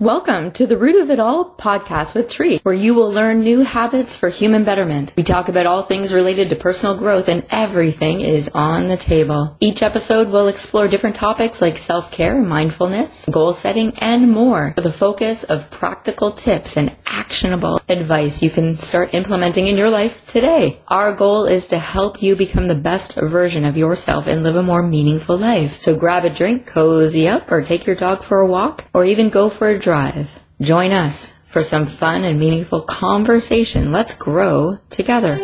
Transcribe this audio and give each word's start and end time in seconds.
Welcome 0.00 0.52
to 0.52 0.66
the 0.66 0.78
Root 0.78 0.96
of 1.02 1.10
It 1.10 1.20
All 1.20 1.44
podcast 1.44 2.14
with 2.14 2.30
Tree, 2.30 2.58
where 2.62 2.74
you 2.74 2.94
will 2.94 3.12
learn 3.12 3.40
new 3.40 3.60
habits 3.60 4.16
for 4.16 4.30
human 4.30 4.64
betterment. 4.64 5.12
We 5.14 5.22
talk 5.22 5.50
about 5.50 5.66
all 5.66 5.82
things 5.82 6.10
related 6.10 6.48
to 6.48 6.56
personal 6.56 6.96
growth 6.96 7.28
and 7.28 7.44
everything 7.50 8.22
is 8.22 8.48
on 8.54 8.88
the 8.88 8.96
table. 8.96 9.58
Each 9.60 9.82
episode 9.82 10.30
will 10.30 10.48
explore 10.48 10.88
different 10.88 11.16
topics 11.16 11.60
like 11.60 11.76
self-care, 11.76 12.40
mindfulness, 12.40 13.28
goal 13.30 13.52
setting, 13.52 13.92
and 13.98 14.30
more 14.30 14.72
with 14.74 14.86
a 14.86 14.90
focus 14.90 15.44
of 15.44 15.70
practical 15.70 16.30
tips 16.30 16.78
and 16.78 16.96
actionable 17.04 17.82
advice 17.86 18.42
you 18.42 18.48
can 18.48 18.76
start 18.76 19.12
implementing 19.12 19.66
in 19.66 19.76
your 19.76 19.90
life 19.90 20.26
today. 20.26 20.80
Our 20.88 21.14
goal 21.14 21.44
is 21.44 21.66
to 21.66 21.78
help 21.78 22.22
you 22.22 22.36
become 22.36 22.68
the 22.68 22.74
best 22.74 23.16
version 23.16 23.66
of 23.66 23.76
yourself 23.76 24.26
and 24.28 24.42
live 24.42 24.56
a 24.56 24.62
more 24.62 24.82
meaningful 24.82 25.36
life. 25.36 25.78
So 25.78 25.94
grab 25.94 26.24
a 26.24 26.30
drink, 26.30 26.66
cozy 26.66 27.28
up, 27.28 27.52
or 27.52 27.60
take 27.60 27.84
your 27.84 27.96
dog 27.96 28.22
for 28.22 28.38
a 28.38 28.46
walk, 28.46 28.86
or 28.94 29.04
even 29.04 29.28
go 29.28 29.50
for 29.50 29.68
a 29.68 29.78
drive 29.78 29.89
Drive. 29.90 30.38
Join 30.60 30.92
us 30.92 31.36
for 31.46 31.64
some 31.64 31.86
fun 31.86 32.22
and 32.22 32.38
meaningful 32.38 32.80
conversation. 32.80 33.90
Let's 33.90 34.14
grow 34.14 34.78
together. 34.88 35.34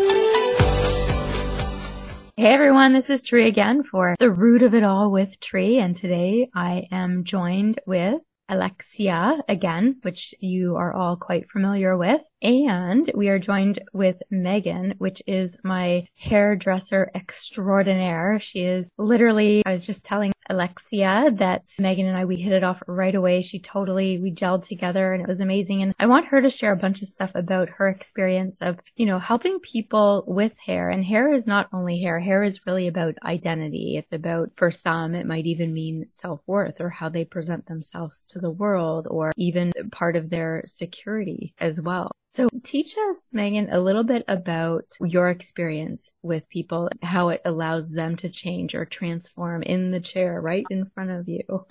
Hey 2.37 2.54
everyone, 2.54 2.92
this 2.92 3.10
is 3.10 3.24
Tree 3.24 3.48
again 3.48 3.82
for 3.82 4.14
The 4.20 4.30
Root 4.30 4.62
of 4.62 4.73
It 4.73 4.84
All 4.84 5.10
with 5.10 5.40
Tree. 5.40 5.80
And 5.80 5.96
today 5.96 6.48
I 6.54 6.84
am 6.92 7.24
joined 7.24 7.80
with 7.88 8.20
Alexia 8.48 9.42
again, 9.48 9.96
which 10.02 10.32
you 10.38 10.76
are 10.76 10.92
all 10.92 11.16
quite 11.16 11.51
familiar 11.51 11.98
with. 11.98 12.20
And 12.46 13.10
we 13.12 13.28
are 13.28 13.41
joined 13.41 13.80
with 13.92 14.23
Megan, 14.30 14.95
which 14.98 15.20
is 15.27 15.59
my 15.64 16.06
hairdresser 16.14 17.10
extraordinaire. 17.12 18.38
She 18.38 18.60
is 18.60 18.88
literally, 18.98 19.64
I 19.66 19.73
was 19.73 19.84
just 19.84 20.04
telling 20.04 20.30
Alexia 20.48 21.32
that 21.38 21.66
Megan 21.80 22.06
and 22.06 22.16
I, 22.16 22.24
we 22.24 22.37
hit 22.37 22.52
it 22.52 22.62
off 22.62 22.80
right 22.87 23.16
away. 23.16 23.42
She 23.42 23.59
totally, 23.59 24.20
we 24.20 24.32
gelled 24.32 24.62
together 24.62 25.12
and 25.12 25.20
it 25.20 25.27
was 25.28 25.40
amazing. 25.40 25.82
And 25.82 25.92
I 25.98 26.06
want 26.06 26.27
her 26.27 26.40
to 26.40 26.48
share 26.48 26.70
a 26.70 26.77
bunch 26.77 27.02
of 27.02 27.09
stuff 27.09 27.32
about 27.34 27.68
her 27.68 27.88
experience 27.88 28.59
of, 28.60 28.78
you 28.95 29.06
know, 29.06 29.18
helping 29.18 29.59
people 29.59 30.23
with 30.28 30.52
hair. 30.65 30.88
And 30.88 31.04
hair 31.04 31.34
is 31.34 31.49
not 31.49 31.68
only 31.73 32.01
hair. 32.01 32.21
Hair 32.21 32.45
is 32.45 32.65
really 32.65 32.87
about 32.87 33.16
identity. 33.24 33.96
It's 33.96 34.12
about, 34.12 34.52
for 34.54 34.71
some, 34.71 35.16
it 35.16 35.26
might 35.26 35.46
even 35.46 35.74
mean 35.74 36.06
self-worth 36.10 36.80
or 36.80 36.90
how 36.90 37.09
they 37.09 37.24
present 37.24 37.66
themselves 37.66 38.24
to 38.26 38.38
the 38.38 38.52
world 38.52 39.09
or 39.10 39.32
even 39.37 39.73
part 39.90 40.15
of 40.15 40.30
their 40.30 40.62
security 40.66 41.52
as 41.59 41.80
well. 41.80 42.12
So 42.37 42.48
teach 42.65 42.98
us, 43.09 43.30
Megan, 43.32 43.70
a 43.73 43.80
little 43.80 44.04
bit 44.04 44.23
about 44.29 44.84
your 45.01 45.30
experience 45.30 46.15
with 46.20 46.46
people, 46.51 46.90
how 47.01 47.30
it 47.30 47.40
allows 47.46 47.88
them 47.88 48.15
to 48.16 48.28
change 48.28 48.74
or 48.74 48.84
transform 48.84 49.62
in 49.62 49.90
the 49.90 50.01
chair 50.01 50.38
right 50.43 50.66
in 50.68 50.84
front 50.95 51.12
of 51.12 51.26
you. 51.30 51.65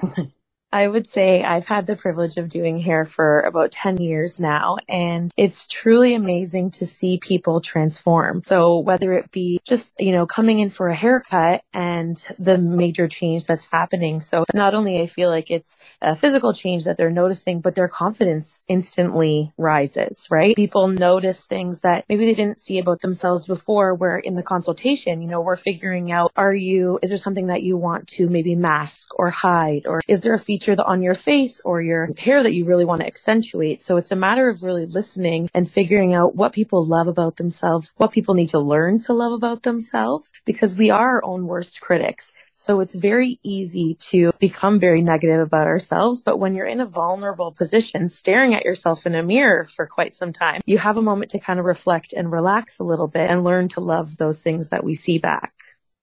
I 0.70 0.86
would 0.86 1.06
say 1.06 1.42
I've 1.42 1.66
had 1.66 1.86
the 1.86 1.96
privilege 1.96 2.36
of 2.36 2.50
doing 2.50 2.78
hair 2.78 3.04
for 3.04 3.40
about 3.40 3.72
10 3.72 3.98
years 3.98 4.38
now, 4.38 4.76
and 4.86 5.32
it's 5.36 5.66
truly 5.66 6.14
amazing 6.14 6.72
to 6.72 6.86
see 6.86 7.18
people 7.18 7.62
transform. 7.62 8.42
So 8.44 8.78
whether 8.78 9.14
it 9.14 9.30
be 9.30 9.60
just, 9.64 9.94
you 9.98 10.12
know, 10.12 10.26
coming 10.26 10.58
in 10.58 10.68
for 10.68 10.88
a 10.88 10.94
haircut 10.94 11.62
and 11.72 12.22
the 12.38 12.58
major 12.58 13.08
change 13.08 13.46
that's 13.46 13.70
happening. 13.70 14.20
So 14.20 14.44
not 14.52 14.74
only 14.74 15.00
I 15.00 15.06
feel 15.06 15.30
like 15.30 15.50
it's 15.50 15.78
a 16.02 16.14
physical 16.14 16.52
change 16.52 16.84
that 16.84 16.98
they're 16.98 17.10
noticing, 17.10 17.60
but 17.60 17.74
their 17.74 17.88
confidence 17.88 18.62
instantly 18.68 19.52
rises, 19.56 20.26
right? 20.30 20.54
People 20.54 20.88
notice 20.88 21.44
things 21.44 21.80
that 21.80 22.04
maybe 22.10 22.26
they 22.26 22.34
didn't 22.34 22.58
see 22.58 22.78
about 22.78 23.00
themselves 23.00 23.46
before 23.46 23.94
where 23.94 24.18
in 24.18 24.34
the 24.34 24.42
consultation, 24.42 25.22
you 25.22 25.28
know, 25.28 25.40
we're 25.40 25.56
figuring 25.56 26.12
out, 26.12 26.30
are 26.36 26.54
you, 26.54 26.98
is 27.02 27.08
there 27.08 27.18
something 27.18 27.46
that 27.46 27.62
you 27.62 27.78
want 27.78 28.06
to 28.08 28.28
maybe 28.28 28.54
mask 28.54 29.08
or 29.18 29.30
hide? 29.30 29.86
Or 29.86 30.02
is 30.06 30.20
there 30.20 30.34
a 30.34 30.38
feature 30.38 30.57
feature 30.58 30.82
on 30.84 31.02
your 31.02 31.14
face 31.14 31.60
or 31.64 31.80
your 31.80 32.08
hair 32.18 32.42
that 32.42 32.52
you 32.52 32.64
really 32.64 32.84
want 32.84 33.00
to 33.00 33.06
accentuate. 33.06 33.80
So 33.80 33.96
it's 33.96 34.10
a 34.10 34.16
matter 34.16 34.48
of 34.48 34.64
really 34.64 34.86
listening 34.86 35.48
and 35.54 35.70
figuring 35.70 36.14
out 36.14 36.34
what 36.34 36.52
people 36.52 36.84
love 36.84 37.06
about 37.06 37.36
themselves, 37.36 37.92
what 37.96 38.10
people 38.10 38.34
need 38.34 38.48
to 38.48 38.58
learn 38.58 38.98
to 39.00 39.12
love 39.12 39.32
about 39.32 39.62
themselves, 39.62 40.32
because 40.44 40.76
we 40.76 40.90
are 40.90 41.08
our 41.08 41.24
own 41.24 41.46
worst 41.46 41.80
critics. 41.80 42.32
So 42.54 42.80
it's 42.80 42.96
very 42.96 43.38
easy 43.44 43.94
to 44.10 44.32
become 44.40 44.80
very 44.80 45.00
negative 45.00 45.38
about 45.38 45.68
ourselves. 45.68 46.20
But 46.20 46.38
when 46.40 46.56
you're 46.56 46.66
in 46.66 46.80
a 46.80 46.86
vulnerable 46.86 47.52
position, 47.52 48.08
staring 48.08 48.52
at 48.52 48.64
yourself 48.64 49.06
in 49.06 49.14
a 49.14 49.22
mirror 49.22 49.62
for 49.62 49.86
quite 49.86 50.16
some 50.16 50.32
time, 50.32 50.60
you 50.66 50.78
have 50.78 50.96
a 50.96 51.02
moment 51.02 51.30
to 51.30 51.38
kind 51.38 51.60
of 51.60 51.66
reflect 51.66 52.12
and 52.12 52.32
relax 52.32 52.80
a 52.80 52.84
little 52.84 53.06
bit 53.06 53.30
and 53.30 53.44
learn 53.44 53.68
to 53.68 53.80
love 53.80 54.16
those 54.16 54.40
things 54.40 54.70
that 54.70 54.82
we 54.82 54.96
see 54.96 55.18
back. 55.18 55.52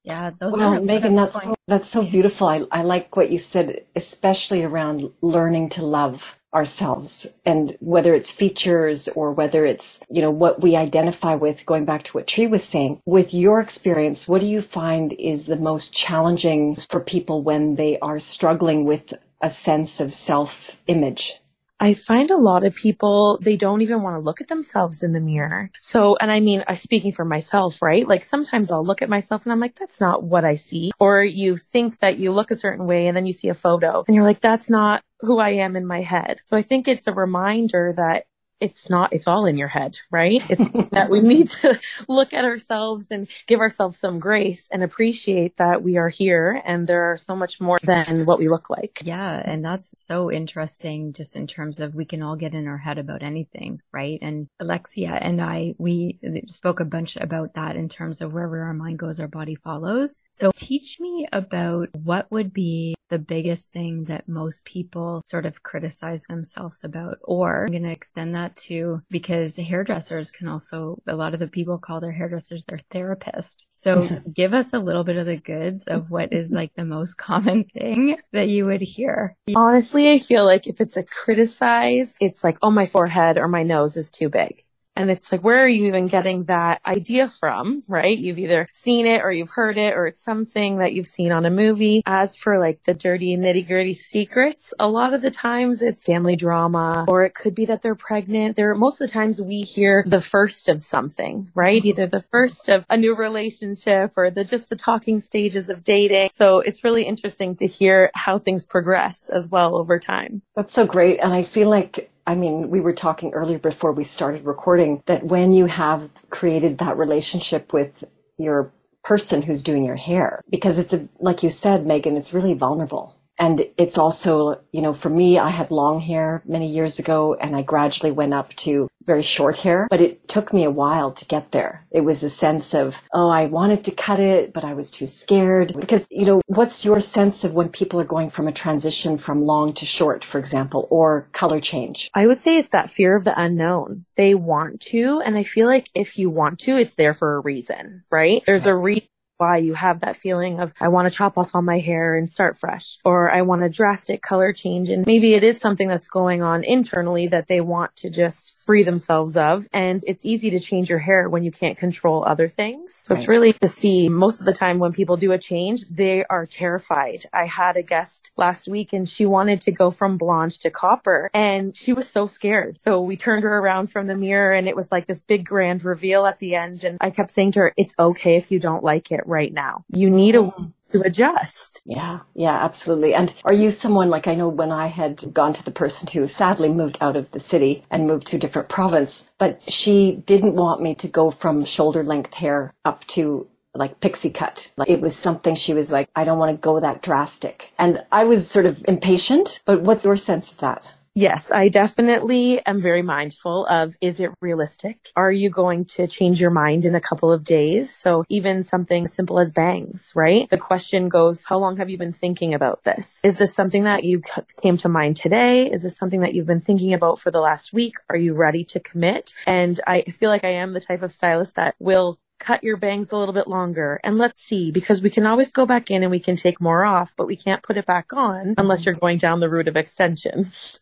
Yeah, 0.05 0.31
those 0.39 0.53
well, 0.53 0.75
are 0.75 0.81
Megan, 0.81 1.15
that's 1.15 1.41
so, 1.43 1.55
that's 1.67 1.89
so 1.89 2.03
beautiful. 2.03 2.47
I, 2.47 2.63
I 2.71 2.83
like 2.83 3.15
what 3.17 3.31
you 3.31 3.39
said, 3.39 3.85
especially 3.95 4.63
around 4.63 5.11
learning 5.21 5.71
to 5.71 5.85
love 5.85 6.21
ourselves 6.53 7.27
and 7.45 7.75
whether 7.81 8.13
it's 8.13 8.31
features 8.31 9.09
or 9.09 9.33
whether 9.33 9.65
it's, 9.65 9.99
you 10.09 10.21
know, 10.21 10.31
what 10.31 10.61
we 10.61 10.75
identify 10.75 11.35
with, 11.35 11.65
going 11.65 11.85
back 11.85 12.03
to 12.03 12.13
what 12.13 12.27
Tree 12.27 12.47
was 12.47 12.63
saying. 12.63 13.01
With 13.05 13.33
your 13.33 13.59
experience, 13.61 14.27
what 14.27 14.41
do 14.41 14.47
you 14.47 14.61
find 14.61 15.13
is 15.13 15.47
the 15.47 15.57
most 15.57 15.93
challenging 15.93 16.75
for 16.75 16.99
people 17.01 17.41
when 17.43 17.75
they 17.75 17.99
are 17.99 18.19
struggling 18.19 18.85
with 18.85 19.13
a 19.41 19.51
sense 19.51 19.99
of 19.99 20.13
self 20.13 20.77
image? 20.87 21.41
I 21.79 21.93
find 21.93 22.31
a 22.31 22.37
lot 22.37 22.63
of 22.63 22.73
people, 22.73 23.37
they 23.41 23.57
don't 23.57 23.81
even 23.81 24.01
want 24.01 24.15
to 24.15 24.21
look 24.21 24.39
at 24.39 24.47
themselves 24.47 25.03
in 25.03 25.11
the 25.11 25.19
mirror. 25.19 25.69
So, 25.79 26.15
and 26.21 26.31
I 26.31 26.39
mean, 26.39 26.63
I 26.67 26.75
speaking 26.75 27.11
for 27.11 27.25
myself, 27.25 27.81
right? 27.81 28.07
Like 28.07 28.23
sometimes 28.23 28.71
I'll 28.71 28.85
look 28.85 29.01
at 29.01 29.09
myself 29.09 29.43
and 29.43 29.51
I'm 29.51 29.59
like, 29.59 29.77
that's 29.77 29.99
not 29.99 30.23
what 30.23 30.45
I 30.45 30.55
see. 30.55 30.91
Or 30.99 31.23
you 31.23 31.57
think 31.57 31.99
that 31.99 32.17
you 32.17 32.31
look 32.31 32.49
a 32.51 32.55
certain 32.55 32.85
way 32.85 33.07
and 33.07 33.15
then 33.15 33.25
you 33.25 33.33
see 33.33 33.49
a 33.49 33.53
photo 33.53 34.03
and 34.07 34.15
you're 34.15 34.23
like, 34.23 34.41
that's 34.41 34.69
not 34.69 35.03
who 35.19 35.39
I 35.39 35.49
am 35.49 35.75
in 35.75 35.85
my 35.85 36.01
head. 36.01 36.39
So 36.45 36.55
I 36.55 36.61
think 36.61 36.87
it's 36.87 37.07
a 37.07 37.13
reminder 37.13 37.93
that 37.97 38.25
it's 38.59 38.89
not, 38.89 39.11
it's 39.13 39.27
all 39.27 39.45
in 39.45 39.57
your 39.57 39.67
head, 39.67 39.97
right? 40.11 40.41
It's 40.49 40.89
that 40.91 41.09
we 41.09 41.21
need 41.21 41.49
to 41.51 41.79
look 42.07 42.33
at 42.33 42.45
ourselves 42.45 43.07
and 43.11 43.27
give 43.47 43.59
ourselves 43.59 43.99
some 43.99 44.19
grace 44.19 44.67
and 44.71 44.83
appreciate 44.83 45.57
that 45.57 45.83
we 45.83 45.97
are 45.97 46.09
here 46.09 46.61
and 46.65 46.87
there 46.87 47.11
are 47.11 47.17
so 47.17 47.35
much 47.35 47.59
more 47.59 47.77
than 47.83 48.25
what 48.25 48.39
we 48.39 48.49
look 48.49 48.69
like. 48.69 49.01
Yeah. 49.03 49.41
And 49.43 49.63
that's 49.63 49.93
so 50.05 50.31
interesting 50.31 51.13
just 51.13 51.35
in 51.35 51.47
terms 51.47 51.79
of 51.79 51.95
we 51.95 52.05
can 52.05 52.21
all 52.21 52.35
get 52.35 52.53
in 52.53 52.67
our 52.67 52.77
head 52.77 52.97
about 52.97 53.23
anything, 53.23 53.81
right? 53.91 54.19
And 54.21 54.47
Alexia 54.59 55.11
and 55.21 55.41
I, 55.41 55.75
we 55.77 56.19
spoke 56.47 56.79
a 56.79 56.85
bunch 56.85 57.17
about 57.17 57.53
that 57.55 57.75
in 57.75 57.89
terms 57.89 58.21
of 58.21 58.33
wherever 58.33 58.63
our 58.63 58.73
mind 58.73 58.99
goes, 58.99 59.19
our 59.19 59.27
body 59.27 59.55
follows. 59.55 60.21
So 60.33 60.51
teach 60.55 60.99
me 60.99 61.27
about 61.31 61.89
what 61.93 62.31
would 62.31 62.53
be 62.53 62.95
the 63.09 63.19
biggest 63.19 63.71
thing 63.71 64.05
that 64.05 64.27
most 64.27 64.65
people 64.65 65.21
sort 65.23 65.45
of 65.45 65.61
criticize 65.63 66.23
themselves 66.27 66.79
about, 66.83 67.17
or 67.21 67.65
I'm 67.65 67.71
going 67.71 67.83
to 67.83 67.91
extend 67.91 68.35
that 68.35 68.44
to 68.55 69.01
because 69.09 69.55
hairdressers 69.55 70.31
can 70.31 70.47
also, 70.47 71.01
a 71.07 71.15
lot 71.15 71.33
of 71.33 71.39
the 71.39 71.47
people 71.47 71.77
call 71.77 71.99
their 71.99 72.11
hairdressers 72.11 72.63
their 72.67 72.81
therapist. 72.91 73.65
So 73.75 74.09
give 74.33 74.53
us 74.53 74.73
a 74.73 74.79
little 74.79 75.03
bit 75.03 75.17
of 75.17 75.25
the 75.25 75.37
goods 75.37 75.85
of 75.85 76.09
what 76.09 76.33
is 76.33 76.51
like 76.51 76.73
the 76.75 76.85
most 76.85 77.17
common 77.17 77.65
thing 77.65 78.17
that 78.33 78.49
you 78.49 78.65
would 78.65 78.81
hear. 78.81 79.35
Honestly, 79.55 80.11
I 80.11 80.19
feel 80.19 80.45
like 80.45 80.67
if 80.67 80.81
it's 80.81 80.97
a 80.97 81.03
criticize, 81.03 82.13
it's 82.19 82.43
like, 82.43 82.57
oh, 82.61 82.71
my 82.71 82.85
forehead 82.85 83.37
or 83.37 83.47
my 83.47 83.63
nose 83.63 83.97
is 83.97 84.11
too 84.11 84.29
big. 84.29 84.63
And 84.95 85.11
it's 85.11 85.31
like, 85.31 85.43
where 85.43 85.63
are 85.63 85.67
you 85.67 85.87
even 85.87 86.07
getting 86.07 86.45
that 86.45 86.81
idea 86.85 87.29
from? 87.29 87.83
Right? 87.87 88.17
You've 88.17 88.39
either 88.39 88.67
seen 88.73 89.05
it 89.05 89.21
or 89.21 89.31
you've 89.31 89.51
heard 89.51 89.77
it 89.77 89.93
or 89.93 90.07
it's 90.07 90.23
something 90.23 90.77
that 90.77 90.93
you've 90.93 91.07
seen 91.07 91.31
on 91.31 91.45
a 91.45 91.49
movie. 91.49 92.01
As 92.05 92.35
for 92.35 92.59
like 92.59 92.83
the 92.83 92.93
dirty 92.93 93.35
nitty 93.37 93.67
gritty 93.67 93.93
secrets, 93.93 94.73
a 94.79 94.87
lot 94.87 95.13
of 95.13 95.21
the 95.21 95.31
times 95.31 95.81
it's 95.81 96.03
family 96.03 96.35
drama 96.35 97.05
or 97.07 97.23
it 97.23 97.33
could 97.33 97.55
be 97.55 97.65
that 97.65 97.81
they're 97.81 97.95
pregnant. 97.95 98.55
There, 98.55 98.71
are 98.71 98.75
most 98.75 99.01
of 99.01 99.07
the 99.07 99.13
times 99.13 99.41
we 99.41 99.61
hear 99.61 100.03
the 100.07 100.21
first 100.21 100.69
of 100.69 100.83
something, 100.83 101.51
right? 101.53 101.83
Either 101.83 102.07
the 102.07 102.21
first 102.21 102.69
of 102.69 102.85
a 102.89 102.97
new 102.97 103.15
relationship 103.15 104.13
or 104.15 104.29
the, 104.29 104.43
just 104.43 104.69
the 104.69 104.75
talking 104.75 105.19
stages 105.19 105.69
of 105.69 105.83
dating. 105.83 106.29
So 106.31 106.59
it's 106.59 106.83
really 106.83 107.03
interesting 107.03 107.55
to 107.57 107.67
hear 107.67 108.11
how 108.13 108.39
things 108.39 108.65
progress 108.65 109.29
as 109.29 109.49
well 109.49 109.75
over 109.75 109.99
time. 109.99 110.41
That's 110.55 110.73
so 110.73 110.85
great. 110.85 111.19
And 111.19 111.33
I 111.33 111.43
feel 111.43 111.69
like 111.69 112.09
I 112.27 112.35
mean, 112.35 112.69
we 112.69 112.81
were 112.81 112.93
talking 112.93 113.33
earlier 113.33 113.59
before 113.59 113.91
we 113.91 114.03
started 114.05 114.45
recording 114.45 115.03
that 115.07 115.25
when 115.25 115.53
you 115.53 115.65
have 115.67 116.09
created 116.29 116.77
that 116.79 116.97
relationship 116.97 117.73
with 117.73 118.03
your 118.37 118.73
person 119.03 119.41
who's 119.41 119.63
doing 119.63 119.83
your 119.85 119.97
hair, 119.97 120.41
because 120.49 120.77
it's 120.77 120.93
a, 120.93 121.07
like 121.19 121.43
you 121.43 121.49
said, 121.51 121.85
Megan, 121.85 122.17
it's 122.17 122.33
really 122.33 122.53
vulnerable. 122.53 123.17
And 123.37 123.67
it's 123.77 123.97
also, 123.97 124.61
you 124.71 124.81
know, 124.81 124.93
for 124.93 125.09
me, 125.09 125.37
I 125.39 125.49
had 125.49 125.71
long 125.71 125.99
hair 125.99 126.41
many 126.45 126.67
years 126.67 126.99
ago 126.99 127.35
and 127.35 127.55
I 127.55 127.61
gradually 127.61 128.11
went 128.11 128.33
up 128.33 128.53
to 128.57 128.87
very 129.05 129.21
short 129.21 129.57
hair, 129.57 129.87
but 129.89 130.01
it 130.01 130.27
took 130.27 130.51
me 130.51 130.63
a 130.63 130.71
while 130.71 131.11
to 131.11 131.25
get 131.25 131.51
there. 131.51 131.85
It 131.91 132.01
was 132.01 132.23
a 132.23 132.29
sense 132.29 132.73
of, 132.73 132.95
oh, 133.13 133.29
I 133.29 133.45
wanted 133.45 133.83
to 133.85 133.91
cut 133.91 134.19
it, 134.19 134.51
but 134.53 134.65
I 134.65 134.73
was 134.73 134.89
too 134.89 135.05
scared. 135.05 135.75
Because, 135.79 136.07
you 136.09 136.25
know, 136.25 136.41
what's 136.47 136.83
your 136.83 136.99
sense 136.99 137.43
of 137.43 137.53
when 137.53 137.69
people 137.69 137.99
are 138.01 138.05
going 138.05 138.31
from 138.31 138.47
a 138.47 138.51
transition 138.51 139.17
from 139.17 139.41
long 139.41 139.73
to 139.75 139.85
short, 139.85 140.25
for 140.25 140.39
example, 140.39 140.87
or 140.89 141.29
color 141.33 141.59
change? 141.59 142.09
I 142.13 142.25
would 142.25 142.41
say 142.41 142.57
it's 142.57 142.69
that 142.69 142.89
fear 142.89 143.15
of 143.15 143.25
the 143.25 143.39
unknown. 143.39 144.05
They 144.15 144.33
want 144.33 144.81
to. 144.81 145.21
And 145.23 145.37
I 145.37 145.43
feel 145.43 145.67
like 145.67 145.89
if 145.93 146.17
you 146.17 146.29
want 146.29 146.59
to, 146.61 146.77
it's 146.77 146.95
there 146.95 147.13
for 147.13 147.35
a 147.35 147.41
reason, 147.41 148.03
right? 148.09 148.41
There's 148.45 148.65
a 148.65 148.75
reason 148.75 149.07
why 149.37 149.57
you 149.57 149.73
have 149.73 150.01
that 150.01 150.17
feeling 150.17 150.59
of, 150.59 150.73
I 150.79 150.87
want 150.87 151.09
to 151.09 151.15
chop 151.15 151.37
off 151.37 151.55
all 151.55 151.61
my 151.61 151.79
hair 151.79 152.15
and 152.15 152.29
start 152.29 152.57
fresh, 152.57 152.97
or 153.03 153.31
I 153.31 153.41
want 153.41 153.63
a 153.63 153.69
drastic 153.69 154.21
color 154.21 154.53
change. 154.53 154.89
And 154.89 155.05
maybe 155.05 155.33
it 155.33 155.43
is 155.43 155.59
something 155.59 155.87
that's 155.87 156.07
going 156.07 156.41
on 156.41 156.63
internally 156.63 157.27
that 157.27 157.47
they 157.47 157.61
want 157.61 157.95
to 157.97 158.09
just 158.09 158.63
free 158.65 158.83
themselves 158.83 159.35
of. 159.37 159.67
And 159.73 160.03
it's 160.07 160.25
easy 160.25 160.49
to 160.51 160.59
change 160.59 160.89
your 160.89 160.99
hair 160.99 161.29
when 161.29 161.43
you 161.43 161.51
can't 161.51 161.77
control 161.77 162.23
other 162.25 162.47
things. 162.47 162.95
So 162.95 163.13
right. 163.13 163.19
it's 163.19 163.27
really 163.27 163.53
to 163.53 163.67
see 163.67 164.09
most 164.09 164.39
of 164.39 164.45
the 164.45 164.53
time 164.53 164.79
when 164.79 164.93
people 164.93 165.17
do 165.17 165.31
a 165.31 165.37
change, 165.37 165.87
they 165.89 166.23
are 166.25 166.45
terrified. 166.45 167.25
I 167.33 167.45
had 167.45 167.77
a 167.77 167.83
guest 167.83 168.31
last 168.37 168.67
week 168.67 168.93
and 168.93 169.07
she 169.07 169.25
wanted 169.25 169.61
to 169.61 169.71
go 169.71 169.91
from 169.91 170.17
blonde 170.17 170.53
to 170.61 170.69
copper 170.69 171.29
and 171.33 171.75
she 171.75 171.93
was 171.93 172.09
so 172.09 172.27
scared. 172.27 172.79
So 172.79 173.01
we 173.01 173.17
turned 173.17 173.43
her 173.43 173.57
around 173.57 173.87
from 173.87 174.07
the 174.07 174.15
mirror 174.15 174.53
and 174.53 174.67
it 174.67 174.75
was 174.75 174.91
like 174.91 175.07
this 175.07 175.21
big 175.21 175.45
grand 175.45 175.83
reveal 175.83 176.25
at 176.25 176.39
the 176.39 176.55
end. 176.55 176.83
And 176.83 176.97
I 177.01 177.09
kept 177.09 177.31
saying 177.31 177.53
to 177.53 177.59
her, 177.59 177.73
it's 177.77 177.93
okay 177.99 178.37
if 178.37 178.51
you 178.51 178.59
don't 178.59 178.83
like 178.83 179.11
it 179.11 179.24
right 179.25 179.53
now. 179.53 179.83
You 179.89 180.09
need 180.09 180.35
a 180.35 180.39
mm. 180.39 180.71
to 180.91 181.01
adjust. 181.01 181.81
Yeah, 181.85 182.19
yeah, 182.33 182.63
absolutely. 182.63 183.13
And 183.13 183.33
are 183.43 183.53
you 183.53 183.71
someone 183.71 184.09
like 184.09 184.27
I 184.27 184.35
know 184.35 184.49
when 184.49 184.71
I 184.71 184.87
had 184.87 185.33
gone 185.33 185.53
to 185.53 185.63
the 185.63 185.71
person 185.71 186.07
who 186.11 186.27
sadly 186.27 186.69
moved 186.69 186.97
out 187.01 187.15
of 187.15 187.31
the 187.31 187.39
city 187.39 187.83
and 187.89 188.07
moved 188.07 188.27
to 188.27 188.37
a 188.37 188.39
different 188.39 188.69
province, 188.69 189.29
but 189.37 189.61
she 189.69 190.23
didn't 190.25 190.55
want 190.55 190.81
me 190.81 190.95
to 190.95 191.07
go 191.07 191.31
from 191.31 191.65
shoulder 191.65 192.03
length 192.03 192.33
hair 192.33 192.73
up 192.83 193.05
to 193.07 193.47
like 193.75 193.99
pixie 193.99 194.29
cut. 194.29 194.71
Like 194.77 194.89
it 194.89 195.01
was 195.01 195.15
something 195.15 195.55
she 195.55 195.73
was 195.73 195.91
like, 195.91 196.09
I 196.15 196.23
don't 196.23 196.39
want 196.39 196.55
to 196.55 196.61
go 196.61 196.79
that 196.79 197.01
drastic. 197.01 197.71
And 197.77 198.03
I 198.11 198.23
was 198.23 198.49
sort 198.49 198.65
of 198.65 198.83
impatient, 198.87 199.59
but 199.65 199.81
what's 199.81 200.05
your 200.05 200.17
sense 200.17 200.51
of 200.51 200.57
that? 200.59 200.93
Yes, 201.17 201.49
I 201.49 201.69
definitely 201.69 202.59
am 202.65 202.81
very 202.81 203.01
mindful 203.01 203.65
of 203.67 203.95
is 204.01 204.19
it 204.19 204.31
realistic? 204.41 205.13
Are 205.15 205.31
you 205.31 205.49
going 205.49 205.85
to 205.85 206.07
change 206.07 206.41
your 206.41 206.51
mind 206.51 206.83
in 206.83 206.93
a 206.93 206.99
couple 206.99 207.31
of 207.31 207.45
days? 207.45 207.95
So 207.95 208.25
even 208.27 208.65
something 208.65 209.07
simple 209.07 209.39
as 209.39 209.49
bangs, 209.49 210.11
right? 210.13 210.49
The 210.49 210.57
question 210.57 211.07
goes, 211.07 211.45
how 211.45 211.57
long 211.57 211.77
have 211.77 211.89
you 211.89 211.97
been 211.97 212.11
thinking 212.11 212.53
about 212.53 212.83
this? 212.83 213.21
Is 213.23 213.37
this 213.37 213.55
something 213.55 213.85
that 213.85 214.03
you 214.03 214.21
came 214.61 214.75
to 214.75 214.89
mind 214.89 215.15
today? 215.15 215.71
Is 215.71 215.83
this 215.83 215.95
something 215.95 216.19
that 216.19 216.33
you've 216.33 216.47
been 216.47 216.59
thinking 216.59 216.93
about 216.93 217.17
for 217.17 217.31
the 217.31 217.39
last 217.39 217.71
week? 217.71 217.93
Are 218.09 218.17
you 218.17 218.33
ready 218.33 218.65
to 218.65 218.81
commit? 218.81 219.33
And 219.47 219.79
I 219.87 220.01
feel 220.01 220.29
like 220.29 220.43
I 220.43 220.49
am 220.49 220.73
the 220.73 220.81
type 220.81 221.01
of 221.01 221.13
stylist 221.13 221.55
that 221.55 221.75
will 221.79 222.19
cut 222.39 222.61
your 222.61 222.75
bangs 222.75 223.13
a 223.13 223.17
little 223.17 223.33
bit 223.33 223.47
longer 223.47 224.01
and 224.03 224.17
let's 224.17 224.41
see 224.41 224.69
because 224.69 225.01
we 225.01 225.09
can 225.09 225.25
always 225.25 225.53
go 225.53 225.65
back 225.65 225.89
in 225.89 226.03
and 226.03 226.11
we 226.11 226.19
can 226.19 226.35
take 226.35 226.59
more 226.59 226.83
off, 226.83 227.13
but 227.15 227.25
we 227.25 227.37
can't 227.37 227.63
put 227.63 227.77
it 227.77 227.85
back 227.85 228.11
on 228.11 228.55
unless 228.57 228.85
you're 228.85 228.93
going 228.93 229.17
down 229.17 229.39
the 229.39 229.49
route 229.49 229.69
of 229.69 229.77
extensions. 229.77 230.81